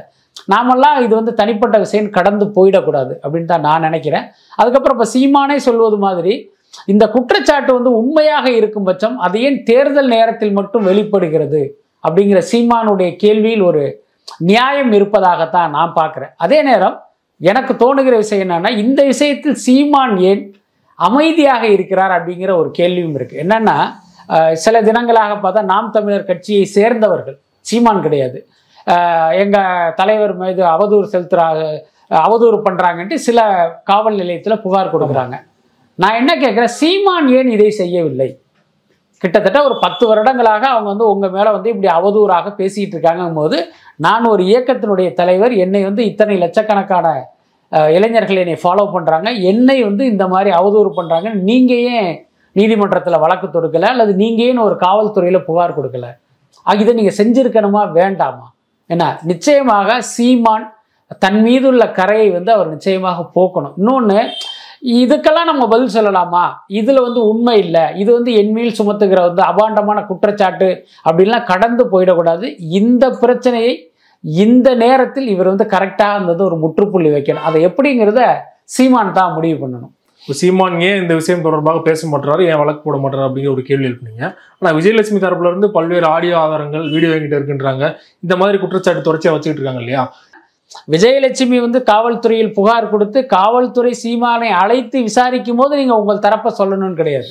[0.53, 4.25] நாமெல்லாம் இது வந்து தனிப்பட்ட விஷயம் கடந்து போயிடக்கூடாது அப்படின்னு தான் நான் நினைக்கிறேன்.
[4.61, 6.35] அதுக்கப்புறம் இப்போ சீமானே சொல்வது மாதிரி
[6.87, 11.63] இந்த குற்றச்சாட்டு வந்து உண்மையாக இருக்கும் பட்சம் அது ஏன் தேர்தல் நேரத்தில் மட்டும் வெளிப்படுகிறது
[12.05, 13.83] அப்படிங்கிற சீமானுடைய கேள்வியில் ஒரு
[14.47, 16.33] நியாயம் இருப்பதாகத்தான் நான் பார்க்குறேன்.
[16.37, 16.97] அதே நேரம்
[17.41, 20.43] எனக்கு தோணுகிற விஷயம் என்னன்னா இந்த விஷயத்தில் சீமான் ஏன்
[20.99, 23.37] அமைதியாக இருக்கிறார் அப்படிங்கிற ஒரு கேள்வியும் இருக்கு.
[23.45, 23.77] என்னன்னா
[24.57, 28.39] சில தினங்களாக பார்த்தா நாம் தமிழர் கட்சியை சேர்ந்தவர்கள் சீமான் கிடையாது.
[28.87, 29.57] அஹ், எங்க
[29.97, 31.63] தலைவர் மீது அவதூறு செலுத்துறாங்க
[32.21, 33.39] அவதூறு பண்றாங்கன்ட்டு சில
[33.85, 35.37] காவல் நிலையத்தில் புகார் கொடுக்குறாங்க.
[36.03, 36.73] நான் என்ன கேட்குறேன்?
[36.81, 38.29] சீமான் ஏன் இதை செய்யவில்லை?
[39.23, 43.59] கிட்டத்தட்ட ஒரு பத்து வருடங்களாக அவங்க வந்து உங்கள் மேலே வந்து இப்படி அவதூறாக பேசிகிட்டு இருக்காங்கும் போது
[44.07, 47.07] நான் ஒரு இயக்கத்தினுடைய தலைவர் என்னை வந்து இத்தனை லட்சக்கணக்கான
[47.97, 52.11] இளைஞர்கள் என்னை ஃபாலோ பண்ணுறாங்க என்னை வந்து இந்த மாதிரி அவதூறு பண்ணுறாங்க நீங்கள் ஏன்
[52.57, 53.89] நீதிமன்றத்தில் வழக்கு தொடுக்கலை?
[53.95, 56.09] அல்லது நீங்கள் ஏன் ஒரு காவல்துறையில் புகார் கொடுக்கல?
[56.67, 57.83] ஆக இதை நீங்கள் செஞ்சுருக்கணுமா?
[57.99, 58.47] வேண்டாமா?
[58.91, 59.05] என்ன?
[59.31, 60.67] நிச்சயமாக சீமான்
[61.25, 63.75] தன் மீதுள்ள கரையை வந்து அவர் நிச்சயமாக போக்கணும்.
[63.81, 64.21] இன்னொன்று
[64.85, 66.45] இதுக்கெல்லாம் நம்ம பதில் சொல்லலாமா?
[66.81, 67.85] இதுல வந்து உண்மை இல்லை.
[68.03, 70.69] இது வந்து என்மேல் சுமத்துகிற வந்து அபாண்டமான குற்றச்சாட்டு
[71.09, 72.47] அப்படின்லாம் கடந்து போயிடக்கூடாது.
[72.81, 73.73] இந்த பிரச்சனையை
[74.25, 77.47] இந்த நேரத்தில் இவர் வந்து கரெக்டாக இருந்தது ஒரு முற்றுப்புள்ளி வைக்கணும்.
[77.49, 78.23] அதை எப்படிங்கிறத
[78.75, 79.93] சீமான் தான் முடிவு பண்ணணும்.
[80.23, 83.89] இப்போ சீமான் ஏன் இந்த விஷயம் தொடர்பாக பேச மாட்டாரு ஏன் வழக்கு போட மாட்டாரு அப்படிங்கிற ஒரு கேள்வி
[83.89, 84.25] எழுப்பினீங்க.
[84.59, 87.85] ஆனால் விஜயலட்சுமி தரப்புல இருந்து பல்வேறு ஆடியோ ஆதாரங்கள் வீடியோ என்கிட்ட இருக்குன்றாங்க.
[88.27, 90.05] இந்த மாதிரி குற்றச்சாட்டு தொடர்ச்சியாக வச்சுக்கிட்டு இருக்காங்க இல்லையா?
[90.93, 97.29] விஜயலட்சுமி வந்து காவல்துறையில் புகார் கொடுத்து காவல்துறை சீமானை அழைத்து விசாரிக்கும் போது நீங்கள் உங்கள் தரப்பை சொல்லணும்னு கிடையாது.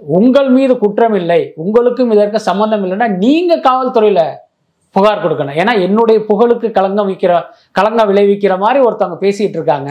[0.00, 1.40] உங்கள் மீது குற்றம் இல்லை.
[1.64, 4.24] உங்களுக்கும் இதற்கு சம்மந்தம் இல்லைன்னா நீங்கள் காவல்துறையில்
[4.96, 5.58] புகார் கொடுக்கணும்.
[5.60, 7.34] ஏன்னா என்னுடைய புகழுக்கு களங்கம் வைக்கிற
[7.78, 9.90] களங்கம் விளைவிக்கிற மாதிரி ஒருத்தவங்க பேசிகிட்டு இருக்காங்க.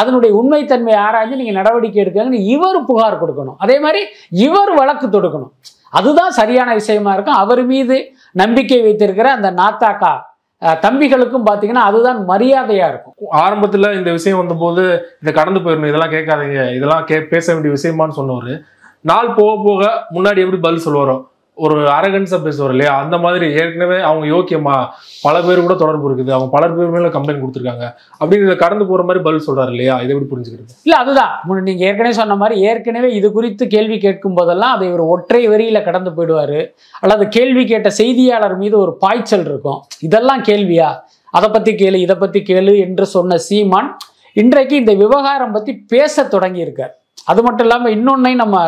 [0.00, 3.58] அதனுடைய உண்மைத்தன்மையை ஆராய்ஞ்சு நீங்கள் நடவடிக்கை எடுக்காங்கன்னு இவர் புகார் கொடுக்கணும்.
[3.64, 4.00] அதே மாதிரி
[4.46, 5.52] இவர் வழக்கு தொடுக்கணும்.
[5.98, 7.40] அதுதான் சரியான விஷயமா இருக்கும்.
[7.44, 7.96] அவர் மீது
[8.42, 10.14] நம்பிக்கை வைத்திருக்கிற அந்த நாத்தாக்கா
[10.62, 13.14] தம்பிகளுக்கும் பார்த்தீங்கன்னா அதுதான் மரியாதையா இருக்கும்.
[13.30, 14.82] ஆரம்பத்தில் இந்த விஷயம் வந்தபோது
[15.22, 18.62] இதை கடந்து போயிடணும் இதெல்லாம் கேட்காதீங்க இதெல்லாம் கே பேச வேண்டிய விஷயமான்னு சொன்னவர்.
[19.00, 21.16] நாள் போக போக முன்னாடி எப்படி பதில் சொல்லுவாரோ
[21.56, 22.98] ஒரு அரகன்ஸா பேசுவார் இல்லையா?
[23.02, 24.74] அந்த மாதிரி ஏற்கனவே அவங்க யோக்கியமா
[25.22, 26.30] பல பேர் கூட தொடர்பு இருக்குது.
[26.30, 27.86] அவங்க பல பேர் மேல கம்ப்ளைண்ட் கொடுத்துருக்காங்க.
[28.20, 30.00] அப்படின்னு கடந்து போற மாதிரி பதில் சொல்றாரு இல்லையா?
[30.00, 30.74] இதை எப்படி புரிஞ்சுக்கிறது?
[30.82, 31.32] இல்ல அதுதான்.
[31.48, 35.84] முன்ன நீங்க ஏற்கனவே சொன்ன மாதிரி ஏற்கனவே இது குறித்து கேள்வி கேட்கும் போதெல்லாம் அதை ஒரு ஒற்றை வரியில
[35.84, 36.60] கடந்து போயிடுவாரு.
[37.00, 39.80] அல்லது கேள்வி கேட்ட செய்தியாளர் மீது ஒரு பாய்ச்சல் இருக்கும்.
[40.00, 40.90] இதெல்லாம் கேள்வியா?
[41.30, 43.96] அதை பத்தி கேளு இதை பத்தி கேளு என்று சொன்ன சீமான்
[44.32, 46.94] இன்றைக்கு இந்த விவகாரம் பத்தி பேச தொடங்கி இருக்கார்
[47.24, 48.58] அது மட்டும் இல்லாம இன்னொன்னையும் நம்ம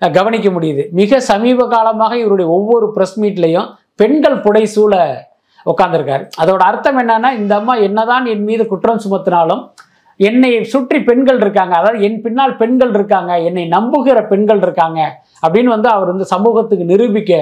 [0.00, 0.82] கவனிக்க முடியுது.
[1.00, 3.68] மிக சமீப காலமாக இவருடைய ஒவ்வொரு ப்ரெஸ் மீட்லையும்
[4.00, 4.94] பெண்கள் புடைசூழ
[5.66, 9.62] உட்கார்ந்திருக்காரு அதோட அர்த்தம் என்னன்னா இந்த அம்மா என்னதான் என் மீது குற்றம் சுமத்தினாலும்
[10.20, 11.74] என்னை சுற்றி பெண்கள் இருக்காங்க.
[11.80, 13.32] அதாவது என் பின்னால் பெண்கள் இருக்காங்க.
[13.48, 15.00] என்னை நம்புகிற பெண்கள் இருக்காங்க
[15.44, 17.32] அப்படின்னு வந்து அவர் வந்து சமூகத்துக்கு நிரூபிக்க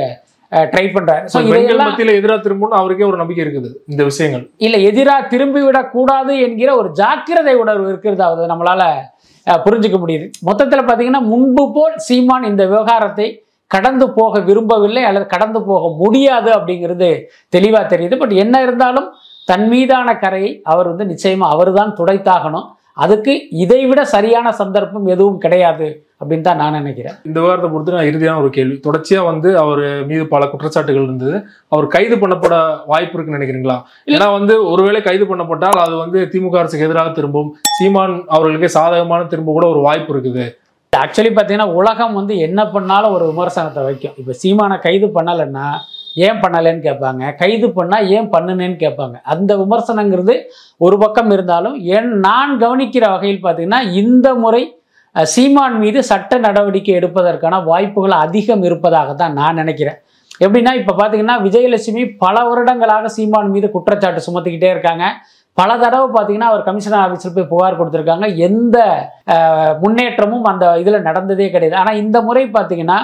[0.53, 1.25] ட்ரை பண்றாரு.
[1.33, 1.41] ஸோ
[1.83, 4.45] மத்தியில எதிரா திரும்பணும் அவருக்கே ஒரு நம்பிக்கை இருக்குது இந்த விஷயங்கள்.
[4.67, 8.85] இல்ல எதிராக திரும்பிவிடக் கூடாது என்கிற ஒரு ஜாக்கிரதை உணர்வு இருக்கிறது அது நம்மளால
[9.47, 10.31] புரிஞ்சுக்க முடியுது.
[10.41, 17.09] மொத்தத்தில் பார்த்தீங்கன்னா முன்பு போல் சீமான் இந்த விவகாரத்தை கடந்து போக விரும்பவில்லை அல்லது கடந்து போக முடியாது அப்படிங்கிறது
[17.49, 18.19] தெளிவாக தெரியுது.
[18.19, 19.13] பட் என்ன இருந்தாலும்
[19.45, 22.69] தன் மீதான கரையை அவர் வந்து நிச்சயமா அவர்தான் துடைத்தாகணும்.
[22.97, 23.33] அதுக்கு
[23.65, 25.87] இதைவிட சரியான சந்தர்ப்பம் எதுவும் கிடையாது
[26.21, 27.15] அப்படின்னு தான் நான் நினைக்கிறேன்.
[27.29, 28.77] இந்த விவகாரத்தை பொறுத்து நான் இறுதியான ஒரு கேள்வி.
[28.87, 31.37] தொடர்ச்சியா வந்து அவர் மீது பல குற்றச்சாட்டுகள் இருந்தது.
[31.75, 32.57] அவர் கைது பண்ணப்பட
[32.91, 33.77] வாய்ப்பு இருக்குன்னு நினைக்கிறீங்களா?
[34.15, 37.51] ஏன்னா வந்து ஒருவேளை கைது பண்ணப்பட்டால் அது வந்து திமுக அரசுக்கு எதிராக திரும்பும்.
[37.79, 40.47] சீமான் அவர்களுக்கே சாதகமான திரும்ப கூட ஒரு வாய்ப்பு இருக்குது.
[40.93, 44.17] ஆக்சுவலி பார்த்தீங்கன்னா உலகம் வந்து என்ன பண்ணாலும் ஒரு விமர்சனத்தை வைக்கும்.
[44.23, 45.67] இப்போ சீமானை கைது பண்ணலைன்னா
[46.27, 49.17] ஏன் பண்ணலைன்னு கேட்பாங்க கைது பண்ணால் ஏன் பண்ணுனேன்னு கேட்பாங்க.
[49.33, 50.35] அந்த விமர்சனங்கிறது
[50.87, 54.63] ஒரு பக்கம் இருந்தாலும் என் நான் கவனிக்கிற வகையில் பார்த்தீங்கன்னா இந்த முறை
[55.35, 59.99] சீமான் மீது சட்ட நடவடிக்கை எடுப்பதற்கான வாய்ப்புகள் அதிகம் இருப்பதாக தான் நான் நினைக்கிறேன்.
[60.45, 65.07] எப்படின்னா இப்போ பார்த்தீங்கன்னா விஜயலட்சுமி பல வருடங்களாக சீமான் மீது குற்றச்சாட்டு சுமத்திக்கிட்டே இருக்காங்க.
[65.61, 68.27] பல தடவை பார்த்தீங்கன்னா அவர் கமிஷனர் ஆஃபீஸில் போய் புகார் கொடுத்துருக்காங்க.
[68.47, 68.77] எந்த
[69.83, 71.77] முன்னேற்றமும் அந்த இதில் நடந்ததே கிடையாது.
[71.81, 72.99] ஆனால் இந்த முறை பார்த்தீங்கன்னா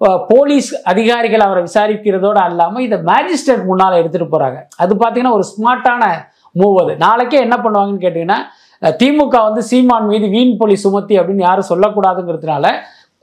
[0.00, 6.04] போலீஸ் அதிகாரிகள் அவரை விசாரிக்கிறதோடு அல்லாமல் இதை மேஜிஸ்ட்ரேட் முன்னால் எடுத்துகிட்டு போகிறாங்க அது பார்த்தீங்கன்னா ஒரு ஸ்மார்ட்டான
[6.54, 6.96] மூவ் அது.
[6.96, 8.38] நாளைக்கே என்ன பண்ணுவாங்கன்னு கேட்டிங்கன்னா
[9.00, 12.66] திமுக வந்து சீமான் மீது வீண் பொலி சுமத்தி அப்படின்னு யாரும் சொல்லக்கூடாதுங்கிறதுனால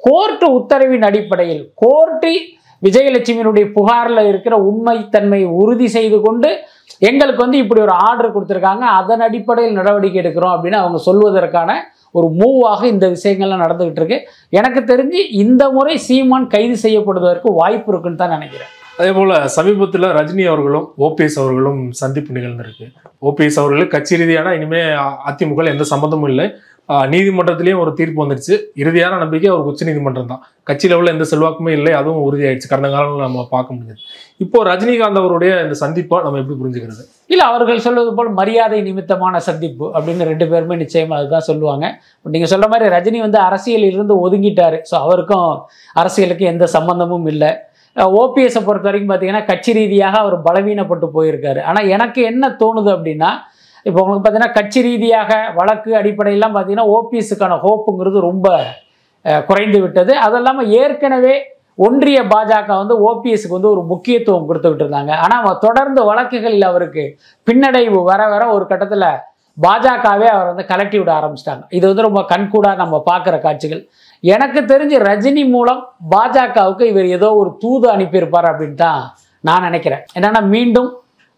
[0.04, 2.32] கோர்ட்டு உத்தரவின் அடிப்படையில் கோர்ட்டு
[2.82, 6.50] விஜயலட்சுமியினுடைய புகாரில் இருக்கிற உண்மைத்தன்மையை உறுதி செய்து கொண்டு
[7.02, 8.86] எங்களுக்கு வந்து இப்படி ஒரு ஆர்டர் கொடுத்துருக்காங்க.
[9.00, 11.72] அதன் அடிப்படையில் நடவடிக்கை எடுக்கிறோம் அப்படின்னு அவங்க சொல்வதற்கான
[12.18, 14.18] ஒரு மூவாக இந்த விஷயங்கள்லாம் நடந்துகிட்டு இருக்கு
[14.60, 18.72] எனக்கு தெரிஞ்சு இந்த முறை சீமான் கைது செய்யப்படுவதற்கு வாய்ப்பு இருக்குன்னு தான் நினைக்கிறேன்.
[19.00, 22.86] அதே போல சமீபத்தில் ரஜினி அவர்களும் ஓபிஎஸ் அவர்களும் சந்திப்பு நிகழ்ந்திருக்கு.
[23.28, 24.82] ஓபிஎஸ் அவர்களுக்கு கட்சி ரீதியான இனிமே
[25.30, 26.46] அதிமுக எந்த சம்மந்தமும் இல்லை.
[27.12, 30.42] நீதிமன்றத்திலேயும் ஒரு தீர்ப்பு வந்துருச்சு இறுதியான நம்பிக்கை அவர் உச்ச நீதிமன்றம் தான்.
[30.70, 32.70] கட்சி லெவலில் எந்த செல்வாக்குமே இல்லை அதுவும் உறுதியாயிடுச்சு.
[32.72, 34.02] கடந்த காலங்களில் நம்ம பார்க்க முடியுது
[34.44, 37.04] இப்போ ரஜினிகாந்த் அவருடைய இந்த சந்திப்பை நம்ம எப்படி புரிஞ்சுக்கிறது?
[37.34, 41.86] இல்லை அவர்கள் சொல்வது போல் மரியாதை நிமித்தமான சந்திப்பு அப்படின்னு ரெண்டு பேருமே நிச்சயமாக அதுதான் சொல்லுவாங்க.
[42.36, 44.80] நீங்கள் சொல்ற மாதிரி ரஜினி வந்து அரசியலில் இருந்து ஒதுங்கிட்டாரு.
[44.92, 45.50] ஸோ அவருக்கும்
[46.04, 47.52] அரசியலுக்கு எந்த சம்பந்தமும் இல்லை.
[48.20, 51.60] ஓபிஎஸை பொறுத்த வரைக்கும் பார்த்தீங்கன்னா கட்சி ரீதியாக அவர் பலவீனப்பட்டு போயிருக்காரு.
[51.72, 53.32] ஆனால் எனக்கு என்ன தோணுது அப்படின்னா
[53.88, 58.48] இப்போ உங்களுக்கு பார்த்தீங்கன்னா கட்சி ரீதியாக வழக்கு அடிப்படையெல்லாம் பார்த்தீங்கன்னா ஓபிஎஸ்க்கான ஹோப்புங்கிறது ரொம்ப
[59.50, 60.14] குறைந்து விட்டது.
[60.26, 61.36] அது இல்லாமல் ஏற்கனவே
[61.86, 65.12] ஒன்றிய பாஜக வந்து ஓபிஎஸ்க்கு வந்து ஒரு முக்கியத்துவம் கொடுத்துக்கிட்டு இருந்தாங்க.
[65.26, 67.04] ஆனால் தொடர்ந்து வழக்குகளில் அவருக்கு
[67.48, 69.08] பின்னடைவு வர வர ஒரு கட்டத்தில்
[69.66, 71.64] பாஜகவே அவர் வந்து கலட்டி விட ஆரம்பிச்சிட்டாங்க.
[71.78, 73.82] இது வந்து ரொம்ப கண்கூடாக நம்ம பார்க்குற காட்சிகள்.
[74.24, 75.82] எனக்கு தெரிஞ்சு ரஜினி மூலம்
[76.14, 79.02] பாஜகவுக்கு இவர் ஏதோ ஒரு தூது அனுப்பியிருப்பார் அப்படின்னு தான்
[79.44, 80.04] நான் நினைக்கிறேன்.
[80.18, 80.90] என்னென்னா மீண்டும்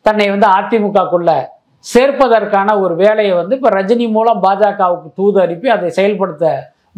[0.06, 1.38] தன்னை வந்து அதிமுகக்குள்ளே
[1.86, 6.46] சேர்ப்பதற்கான ஒரு வேலையை வந்து இப்போ ரஜினி மூலம் பாஜகவுக்கு தூது அனுப்பி அதை செயல்படுத்த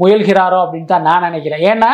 [0.02, 1.64] முயல்கிறாரோ அப்படின்னு தான் நான் நினைக்கிறேன்.
[1.72, 1.92] ஏன்னா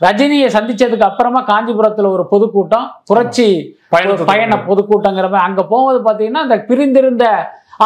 [0.00, 3.46] ரஜினியை சந்திச்சதுக்கு அப்புறமா காஞ்சிபுரத்தில் ஒரு பொதுக்கூட்டம் புரட்சி
[3.94, 5.46] பயண பொதுக்கூட்டங்கிற மாதிரி.
[5.48, 7.24] அங்கே போகும்போது பார்த்தீங்கன்னா அந்த பிரிந்திருந்த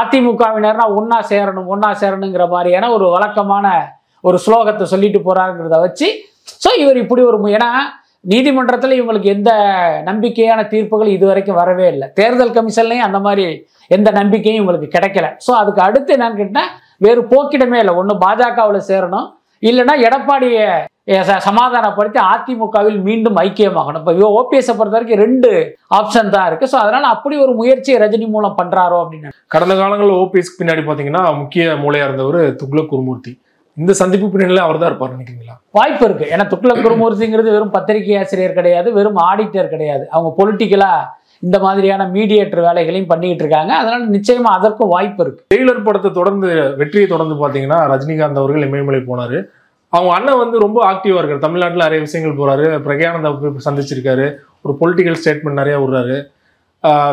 [0.00, 3.66] அதிமுகவினர்னா ஒன்றா சேரணும் ஒன்றா சேரணுங்கிற மாதிரியான ஒரு வழக்கமான
[4.24, 6.08] ஒரு ஸ்லோகத்தை சொல்லிட்டு போறாருங்கிறத வச்சு
[6.64, 7.70] ஸோ இவர் இப்படி ஒரு ஏன்னா
[8.22, 9.52] நீதிமன்றத்தில் இவங்களுக்கு எந்த
[10.04, 12.12] நம்பிக்கையான தீர்ப்புகள் இதுவரைக்கும் வரவே இல்லை.
[12.12, 15.26] தேர்தல் கமிஷன்லையும் அந்த மாதிரி எந்த நம்பிக்கையும் இவங்களுக்கு கிடைக்கல.
[15.46, 17.94] ஸோ அதுக்கு அடுத்து என்னன்னு கேட்டால் வேறு போக்கிடமே இல்லை.
[17.94, 19.28] ஒன்று பாஜகவில் சேரணும்.
[19.61, 20.68] இல்லைன்னா எடப்பாடியை
[21.06, 23.98] ச- சமாதானப்படுத்தி அதிமுகவில் மீண்டும் ஐக்கியமாகணும்.
[23.98, 26.66] இப்போ ஓபிஎஸ்ஸை பொறுத்த வரைக்கும் ரெண்டு ஆப்ஷன் தான் இருக்கு.
[26.66, 31.68] ஸோ அதனால அப்படி ஒரு முயற்சியை ரஜினி மூலம் பண்றாரோ அப்படின்னு கடந்த காலங்களில் ஓபிஎஸ்க்கு பின்னாடி பார்த்தீங்கன்னா முக்கிய
[31.68, 33.40] மூளையா இருந்தவர் துக்ளக் குருமூர்த்தி.
[33.76, 35.54] இந்த சந்திப்பு பின்னணியில் அவர் தான் இருப்பார் நினைக்கிறீங்களா?
[35.70, 36.24] வாய்ப்பு இருக்கு.
[36.24, 40.08] ஏன்னா துக்ளக் குருமூர்த்திங்கிறது வெறும் பத்திரிகை ஆசிரியர் கிடையாது வெறும் ஆடிட்டர் கிடையாது.
[40.11, 40.92] அவங்க பொலிட்டிக்கலா
[41.38, 43.72] இந்த மாதிரியான மீடியேட்டர் வேலைகளையும் பண்ணிக்கிட்டு இருக்காங்க.
[43.74, 45.44] அதனால நிச்சயமா அதற்கும் வாய்ப்பு இருக்கு.
[45.54, 49.44] டெய்லர் படத்தை தொடர்ந்து வெற்றியை தொடர்ந்து பார்த்தீங்கன்னா ரஜினிகாந்த் அவர்கள் இமயமலை போனாரு.
[49.88, 51.38] அவங்க அண்ணன் வந்து ரொம்ப ஆக்டிவா இருக்காரு.
[51.38, 52.66] தமிழ்நாட்டுல நிறைய விஷயங்கள் போறாரு.
[52.87, 54.35] பிரக்யானந்தா போய் சந்திச்சிருக்காரு.
[54.62, 56.16] ஒரு பொலிட்டிக்கல் ஸ்டேட்மெண்ட் நிறைய விடுறாரு.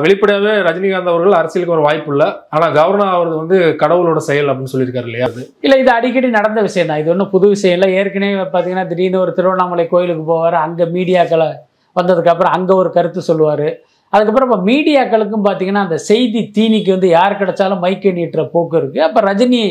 [0.03, 2.27] வெளிப்படையாகவே ரஜினிகாந்த் அவர்கள் அரசியலுக்கு ஒரு வாய்ப்பு இல்லை.
[2.55, 5.27] ஆனால் கவர்னர் அவரது வந்து கடவுளோட செயல் அப்படின்னு சொல்லியிருக்காரு இல்லையா?
[5.31, 7.01] அது இல்லை இது அடிக்கடி நடந்த விஷயம் தான்.
[7.03, 7.89] இது ஒன்றும் புது விஷயம் இல்லை.
[7.99, 10.57] ஏற்கனவே பார்த்தீங்கன்னா திடீர்னு ஒரு திருவண்ணாமலை கோயிலுக்கு போவார்.
[10.65, 11.49] அங்கே மீடியாக்களை
[11.99, 13.67] வந்ததுக்கப்புறம் அங்கே ஒரு கருத்து சொல்லுவார்.
[14.13, 19.19] அதுக்கப்புறம் இப்போ மீடியாக்களுக்கும் பார்த்தீங்கன்னா அந்த செய்தி தீனிக்கு வந்து யார் கிடைச்சாலும் மைக்கை நீட்டுற போக்கு இருக்குது அப்போ
[19.27, 19.61] ரஜினி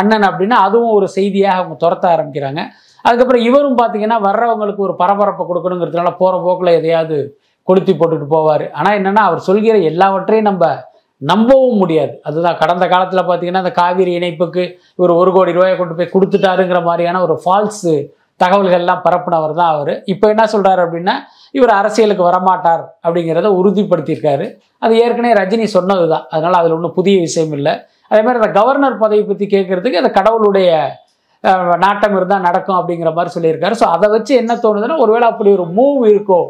[0.00, 2.62] அண்ணன் அப்படின்னா அதுவும் ஒரு செய்தியாக அவங்க துரத்த ஆரம்பிக்கிறாங்க.
[3.04, 7.18] அதுக்கப்புறம் இவரும் பார்த்தீங்கன்னா வர்றவங்களுக்கு ஒரு பரபரப்பை கொடுக்கணுங்கிறதுனால போகிற போக்கில் எதையாவது
[7.68, 8.66] கொளுத்தி போட்டுட்டு போவார்.
[8.78, 10.66] ஆனால் என்னென்னா அவர் சொல்கிற எல்லாவற்றையும் நம்ம
[11.30, 12.12] நம்பவும் முடியாது.
[12.28, 14.62] அதுதான் கடந்த காலத்தில் பார்த்தீங்கன்னா அந்த காவிரி இணைப்புக்கு
[14.98, 17.94] இவர் ஒரு கோடி ரூபாயை கொண்டு போய் கொடுத்துட்டாருங்கிற மாதிரியான ஒரு ஃபால்ஸு
[18.42, 19.92] தகவல்கள்லாம் பரப்புனவர் தான் அவர்.
[20.12, 21.14] இப்போ என்ன சொல்கிறார் அப்படின்னா
[21.58, 24.46] இவர் அரசியலுக்கு வரமாட்டார் அப்படிங்கிறத உறுதிப்படுத்தியிருக்காரு.
[24.84, 27.72] அது ஏற்கனவே ரஜினி சொன்னது தான் அதனால் அதில் ஒன்றும் புதிய விஷயம் இல்லை.
[28.10, 30.70] அதே மாதிரி அந்த கவர்னர் பதவி பற்றி கேட்கறதுக்கு அந்த கடவுளுடைய
[31.84, 33.74] நாட்டம் இருந்தால் நடக்கும் அப்படிங்கிற மாதிரி சொல்லியிருக்காரு.
[33.80, 36.40] ஸோ அதை வச்சு என்ன தோணுதுன்னா ஒருவேளை அப்படி ஒரு மூவ் இருக்கோ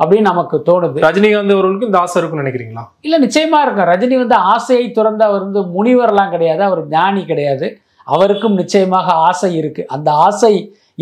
[0.00, 0.98] அப்படின்னு நமக்கு தோணுது.
[1.06, 2.84] ரஜினிகாந்த் அவர்களுக்கு இந்த ஆசை இருக்குன்னு நினைக்கிறீங்களா?
[3.06, 3.88] இல்லை நிச்சயமா இருக்கும்.
[3.92, 6.62] ரஜினி வந்து ஆசையை துறந்து அவர் வந்து முனிவர்லாம் கிடையாது.
[6.62, 7.68] அவர் ஞானி கிடையாது.
[8.06, 9.82] அவருக்கும் நிச்சயமாக ஆசை இருக்கு.
[9.94, 10.52] அந்த ஆசை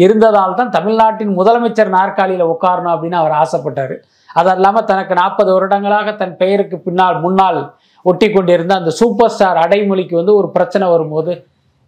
[0.04, 3.94] இருந்ததால் தான் தமிழ்நாட்டின் முதலமைச்சர் நாற்காலியில் உட்காரணும் அப்படின்னு அவர் ஆசைப்பட்டார்.
[4.38, 7.60] அது இல்லாமல் தனக்கு நாற்பது வருடங்களாக தன் பெயருக்கு பின்னால் முன்னால்
[8.04, 11.32] ஒட்டி கொண்டிருந்த அந்த சூப்பர் ஸ்டார் அடைமொழிக்கு வந்து ஒரு பிரச்சனை வரும்போது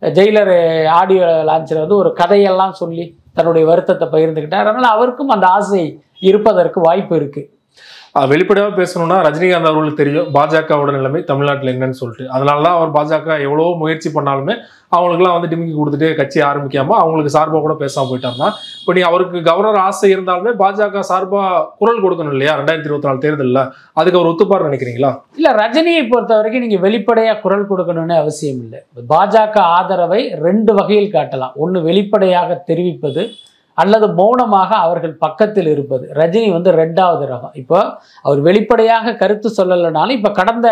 [0.02, 0.52] ஜெயிலர்
[1.00, 3.04] ஆடியோ லான்ச்சில் வந்து ஒரு கதையெல்லாம் சொல்லி
[3.36, 4.64] தன்னுடைய வருத்தத்தை பகிர்ந்துக்கிட்டார்.
[4.64, 5.82] அதனால் அவருக்கும் அந்த ஆசை
[6.20, 7.50] இருப்பதற்கு வாய்ப்பு இருக்கு.
[8.14, 10.34] ஆஹ் வெளிப்படையாக பேசணும்னா ரஜினிகாந்த் அவர்களுக்கு தெரியும்.
[10.34, 12.28] பாஜகவோட நிலைமை தமிழ்நாட்டில் என்னன்னு சொல்லிட்டு.
[12.28, 14.54] அதனால தான் அவர் பாஜக எவ்வளோ முயற்சி பண்ணாலுமே
[14.92, 19.76] அவங்களுக்குலாம் வந்து டிமிக்கி கொடுத்துட்டு கட்சி ஆரம்பிக்காம அவங்களுக்கு சார்பாக கூட பேசாம போயிட்டாருன்னா இப்போ நீ அவருக்கு கவர்னர்
[19.76, 22.56] ஆசை இருந்தாலுமே பாஜக சார்பாக குரல் கொடுக்கணும் இல்லையா?
[22.56, 23.70] ரெண்டாயிரத்தி இருபத்தி நாலு தேர்தலில்.
[23.92, 25.20] அதுக்கு அவர் ஒத்துப்பார் நினைக்கிறீங்களா?
[25.36, 28.80] இல்ல ரஜினியை பொறுத்த வரைக்கும் நீங்க வெளிப்படையா குரல் கொடுக்கணும்னு அவசியம் இல்லை.
[29.08, 31.52] பாஜக ஆதரவை ரெண்டு வகையில் காட்டலாம்.
[31.54, 33.30] ஒன்று வெளிப்படையாக தெரிவிப்பது
[33.82, 36.04] அல்லது மௌனமாக அவர்கள் பக்கத்தில் இருப்பது.
[36.20, 37.54] ரஜினி வந்து ரெண்டாவது ரகம்.
[37.62, 37.78] இப்போ
[38.26, 40.68] அவர் வெளிப்படையாக கருத்து சொல்லலைனாலும் இப்போ கடந்த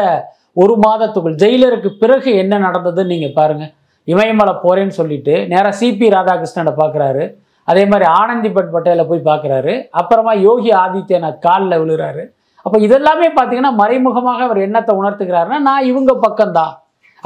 [0.62, 3.73] ஒரு மாதத்துக்குள் ஜெயிலருக்கு பிறகு என்ன நடந்ததுன்னு நீங்கள் பாருங்கள்
[4.09, 7.25] இமயமலை போகிறேன்னு சொல்லிட்டு நேராக சிபி ராதாகிருஷ்ணனை பார்க்குறாரு
[7.69, 12.23] அதே மாதிரி ஆனந்திபட் பட்டேலை போய் பார்க்குறாரு அப்புறமா யோகி ஆதித்யநாத் காலில் விழுறாரு.
[12.66, 16.75] அப்போ இதெல்லாமே பார்த்தீங்கன்னா மறைமுகமாக அவர் என்னத்தை உணர்த்துக்கிறாருன்னா நான் இவங்க பக்கம்தான்.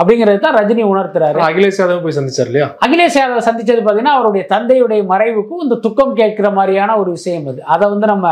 [0.01, 1.39] அப்படிங்கிறது தான் ரஜினி உணர்த்துறாரு.
[1.49, 6.51] அகிலேஷ் யாதவ் போய் சந்திச்சார் இல்லையா அகிலேஷ் யாதவ் சந்திச்சது பார்த்தீங்கன்னா அவருடைய தந்தையுடைய மறைவுக்கும் இந்த துக்கம் கேட்கிற
[6.59, 7.61] மாதிரியான ஒரு விஷயம் அது.
[7.75, 8.29] அதை வந்து நம்ம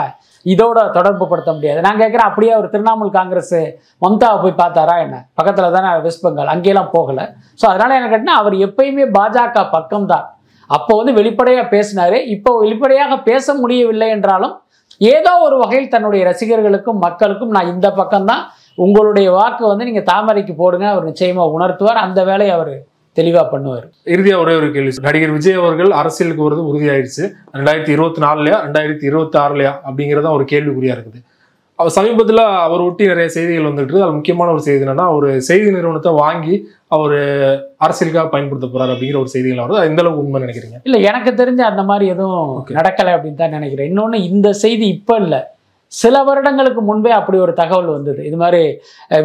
[0.47, 1.81] இதோட தொடர்பு படுத்த முடியாது.
[1.87, 3.59] நான் கேட்குறேன் அப்படியே அவர் திரிணாமுல் காங்கிரஸ்
[4.05, 5.17] மம்தாவை போய் பார்த்தாரா என்ன?
[5.39, 7.25] பக்கத்தில் தானே வெஸ்ட் பெங்கால் அங்கேயெல்லாம் போகலை.
[7.61, 10.27] ஸோ அதனால என்ன கேட்டினா அவர் எப்பயுமே பாஜக பக்கம்தான்.
[10.71, 12.17] அப்போ வந்து வெளிப்படையாக பேசினாரு.
[12.37, 14.55] இப்போ வெளிப்படையாக பேச முடியவில்லை என்றாலும்
[15.01, 18.43] ஏதோ ஒரு வகையில் தன்னுடைய ரசிகர்களுக்கும் மக்களுக்கும் நான் இந்த பக்கம்தான்.
[18.85, 22.05] உங்களுடைய வாக்கு வந்து நீங்கள் தாமரைக்கு போடுங்க அவர் நிச்சயமாக உணர்த்துவார்.
[22.07, 22.73] அந்த வேலையை அவர்
[23.19, 23.87] தெளிவாக பண்ணுவார்.
[24.15, 24.93] இறுதியா ஒரே ஒரு கேள்வி.
[25.07, 27.25] நடிகர் விஜய் அவர்கள் அரசியலுக்கு வருவது உறுதியாயிருச்சு.
[27.59, 31.21] ரெண்டாயிரத்தி இருபத்தி நாலுலயா ரெண்டாயிரத்தி இருபத்தி ஆறுலயா அப்படிங்கிறதா ஒரு கேள்விக்குறியா இருக்குது.
[31.81, 34.05] அவர் சமீபத்தில் அவர் ஒட்டி நிறைய செய்திகள் வந்துட்டு இருக்கு.
[34.05, 36.55] அதுல முக்கியமான ஒரு செய்தி என்னன்னா ஒரு செய்தி நிறுவனத்தை வாங்கி
[36.97, 37.19] அவர்
[37.85, 39.81] அரசியலுக்காக பயன்படுத்த போறாரு அப்படிங்கிற ஒரு செய்திகள் வருது.
[39.81, 40.79] அது எந்த அளவுக்கு உண்மை நினைக்கிறீங்க?
[40.89, 42.51] இல்லை எனக்கு தெரிஞ்ச அந்த மாதிரி எதுவும்.
[42.79, 43.91] நடக்கலை அப்படின்னு தான் நினைக்கிறேன்.
[43.93, 45.41] இன்னொன்று இந்த செய்தி இப்போ இல்லை.
[45.93, 48.21] சில வருடங்களுக்கு முன்பே அப்படி ஒரு தகவல் வந்தது.
[48.29, 48.63] இது மாதிரி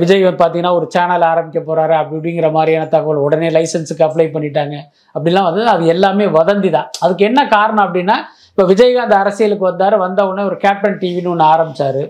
[0.02, 3.20] விஜய் வந்து பார்த்தீங்கன்னா ஒரு சேனல் ஆரம்பிக்க போறாரு அப்படி இப்படிங்கிற மாதிரியான தகவல்.
[3.28, 4.76] உடனே லைசன்ஸுக்கு அப்ளை பண்ணிட்டாங்க.
[5.16, 6.88] அப்படிலாம் வந்து அது எல்லாமே வதந்தி தான்.
[7.04, 8.18] அதுக்கு என்ன காரணம் அப்படின்னா
[8.52, 12.02] இப்போ விஜயகாந்த் அரசியலுக்கு வந்தார் வந்த உடனே ஒரு கேப்டன் டிவின்னு ஒன்று ஆரம்பித்தார்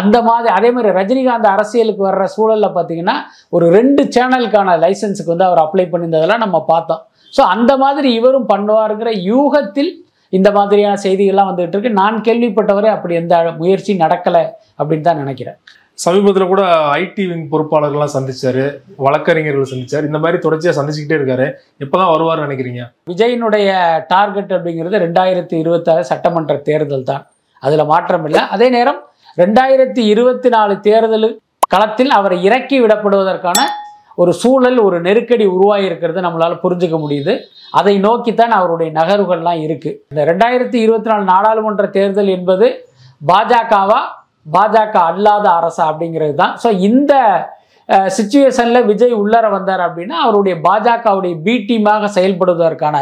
[0.00, 3.16] அந்த மாதிரி அதே மாதிரி ரஜினிகாந்த் அரசியலுக்கு வர்ற சூழலில் பார்த்தீங்கன்னா
[3.56, 7.02] ஒரு ரெண்டு சேனலுக்கான லைசன்ஸுக்கு வந்து அவர் அப்ளை பண்ணியிருந்ததெல்லாம் நம்ம பார்த்தோம்.
[7.34, 9.90] ஸோ அந்த மாதிரி இவரும் பண்ணுவாருங்கிற யூகத்தில்
[10.38, 11.98] இந்த மாதிரியான செய்திகள்லாம் வந்துகிட்டு இருக்கு.
[12.00, 14.42] நான் கேள்விப்பட்டவரை அப்படி எந்த முயற்சி நடக்கலை
[14.78, 15.58] அப்படின்னு தான் நினைக்கிறேன்.
[16.04, 16.62] சமீபத்தில் கூட
[17.00, 18.62] ஐடி விங் பொறுப்பாளர்கள்லாம் சந்திச்சாரு.
[18.96, 20.04] வழக்கறிஞர்கள் சந்திச்சாரு.
[20.10, 21.46] இந்த மாதிரி தொடர்ச்சியா சந்திச்சுக்கிட்டே இருக்காரு.
[21.84, 22.84] எப்பதான் வருவார்னு நினைக்கிறீங்க?
[23.10, 23.68] விஜயினுடைய
[24.12, 27.26] டார்கெட் அப்படிங்கிறது ரெண்டாயிரத்தி இருபத்தாறு சட்டமன்ற தேர்தல் தான்.
[27.60, 28.40] அதில் மாற்றம் இல்லை.
[28.56, 29.00] அதே நேரம்
[29.42, 31.28] ரெண்டாயிரத்தி இருபத்தி நாலு தேர்தல்
[31.74, 33.60] களத்தில் அவரை இறக்கி விடப்படுவதற்கான
[34.22, 37.34] ஒரு சூழல் ஒரு நெருக்கடி உருவாகி இருக்கிறது நம்மளால புரிஞ்சுக்க முடியுது.
[37.78, 39.90] அதை நோக்கித்தான் அவருடைய நகர்வுகள்லாம் இருக்கு.
[40.12, 42.68] இந்த ரெண்டாயிரத்தி இருபத்தி நாலு நாடாளுமன்ற தேர்தல் என்பது
[43.20, 44.00] பாஜகவா
[44.54, 46.54] பாஜக அல்லாத அரசா அப்படிங்கிறது தான்.
[46.62, 47.14] ஸோ இந்த
[48.16, 52.96] சுச்சுவேஷனில் விஜய் உள்ளர வந்தார் அப்படின்னா அவருடைய பாஜகவுடைய பி டீமாக செயல்படுவதற்கான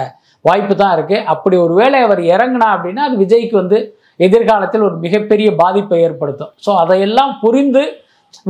[0.44, 3.78] வாய்ப்பு தான் இருக்குது அப்படி ஒரு வேளை அவர் இறங்குனா அப்படின்னா அது விஜய்க்கு வந்து
[4.26, 6.52] எதிர்காலத்தில் ஒரு மிகப்பெரிய பாதிப்பை ஏற்படுத்தும்.
[6.64, 7.82] ஸோ அதையெல்லாம் புரிந்து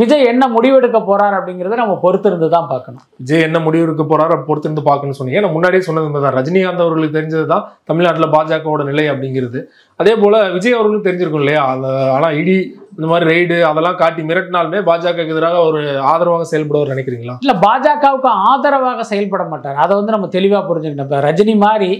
[0.01, 3.03] விஜய் என்ன முடிவெடுக்க போறார் அப்படிங்கிறத நம்ம பொறுத்திருந்து தான் பார்க்கணும்.
[3.21, 5.41] விஜய் என்ன முடிவு இருக்க போறாரு பொறுத்திருந்து பார்க்கணும்னு சொன்னீங்க.
[5.45, 6.35] நான் முன்னாடியே சொன்னது தான்.
[6.39, 9.61] ரஜினிகாந்த் அவர்களுக்கு தெரிஞ்சது தான் தமிழ்நாட்டில் பாஜகவோட நிலை அப்படிங்கிறது.
[10.01, 11.63] அதே போல விஜய் அவர்களுக்கு தெரிஞ்சிருக்கும் இல்லையா?
[11.75, 12.57] அந்த ஆனா இடி
[12.99, 15.81] இந்த மாதிரி ரெய்டு அதெல்லாம் காட்டி மிரட்டினாலுமே பாஜகவுக்கு எதிராக ஒரு
[16.13, 17.37] ஆதரவாக செயல்படுவார் நினைக்கிறீங்களா?
[17.45, 19.81] இல்லை பாஜகவுக்கு ஆதரவாக செயல்பட மாட்டார்.
[19.85, 21.09] அதை வந்து நம்ம தெளிவாக புரிஞ்சுக்கணும்.
[21.09, 21.91] இப்போ ரஜினி மாதிரி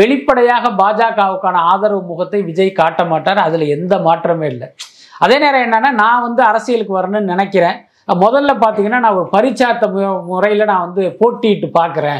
[0.00, 3.40] வெளிப்படையாக பாஜகவுக்கான ஆதரவு முகத்தை விஜய் காட்ட மாட்டார்.
[3.48, 4.68] அதில் எந்த மாற்றமே இல்லை.
[5.24, 7.76] அதே நேரம் என்னன்னா நான் வந்து அரசியலுக்கு வரணும்னு நினைக்கிறேன்.
[8.24, 9.86] முதல்ல பார்த்தீங்கன்னா நான் ஒரு பரிச்சார்த்த
[10.30, 12.18] முறையில் நான் வந்து போட்டிட்டு பார்க்குறேன்.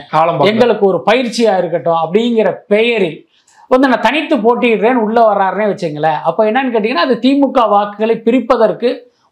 [0.50, 3.18] எங்களுக்கு ஒரு பயிற்சியாக இருக்கட்டும் அப்படிங்கிற பெயரில்
[3.72, 6.18] வந்து நான் தனித்து போட்டியிடுறேன்னு உள்ளே வர்றாருன்னே வச்சுங்களேன்.
[6.28, 8.90] அப்போ என்னன்னு கேட்டிங்கன்னா அது திமுக வாக்குகளை பிரிப்பதற்கு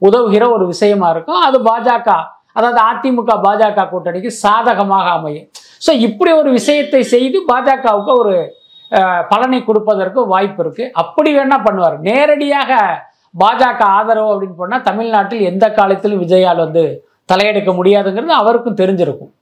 [0.08, 1.40] உதவுகிற ஒரு விஷயமா இருக்கும்.
[1.48, 2.10] அது பாஜக
[2.58, 5.46] அதாவது அதிமுக பாஜக கூட்டணிக்கு சாதகமாக அமையும்.
[5.84, 8.34] ஸோ இப்படி ஒரு விஷயத்தை செய்து பாஜகவுக்கு ஒரு
[9.30, 10.84] பலனை கொடுப்பதற்கு வாய்ப்பு இருக்கு.
[11.02, 11.96] அப்படி வேணா பண்ணுவார்.
[12.08, 12.72] நேரடியாக
[13.40, 16.82] பாஜக ஆதரவு அப்படின்னு போனால் தமிழ்நாட்டில் எந்த காலத்திலும் விஜயால் வந்து
[17.32, 19.32] தலையெடுக்க முடியாதுங்கிறது அவருக்கும் தெரிஞ்சிருக்கும்.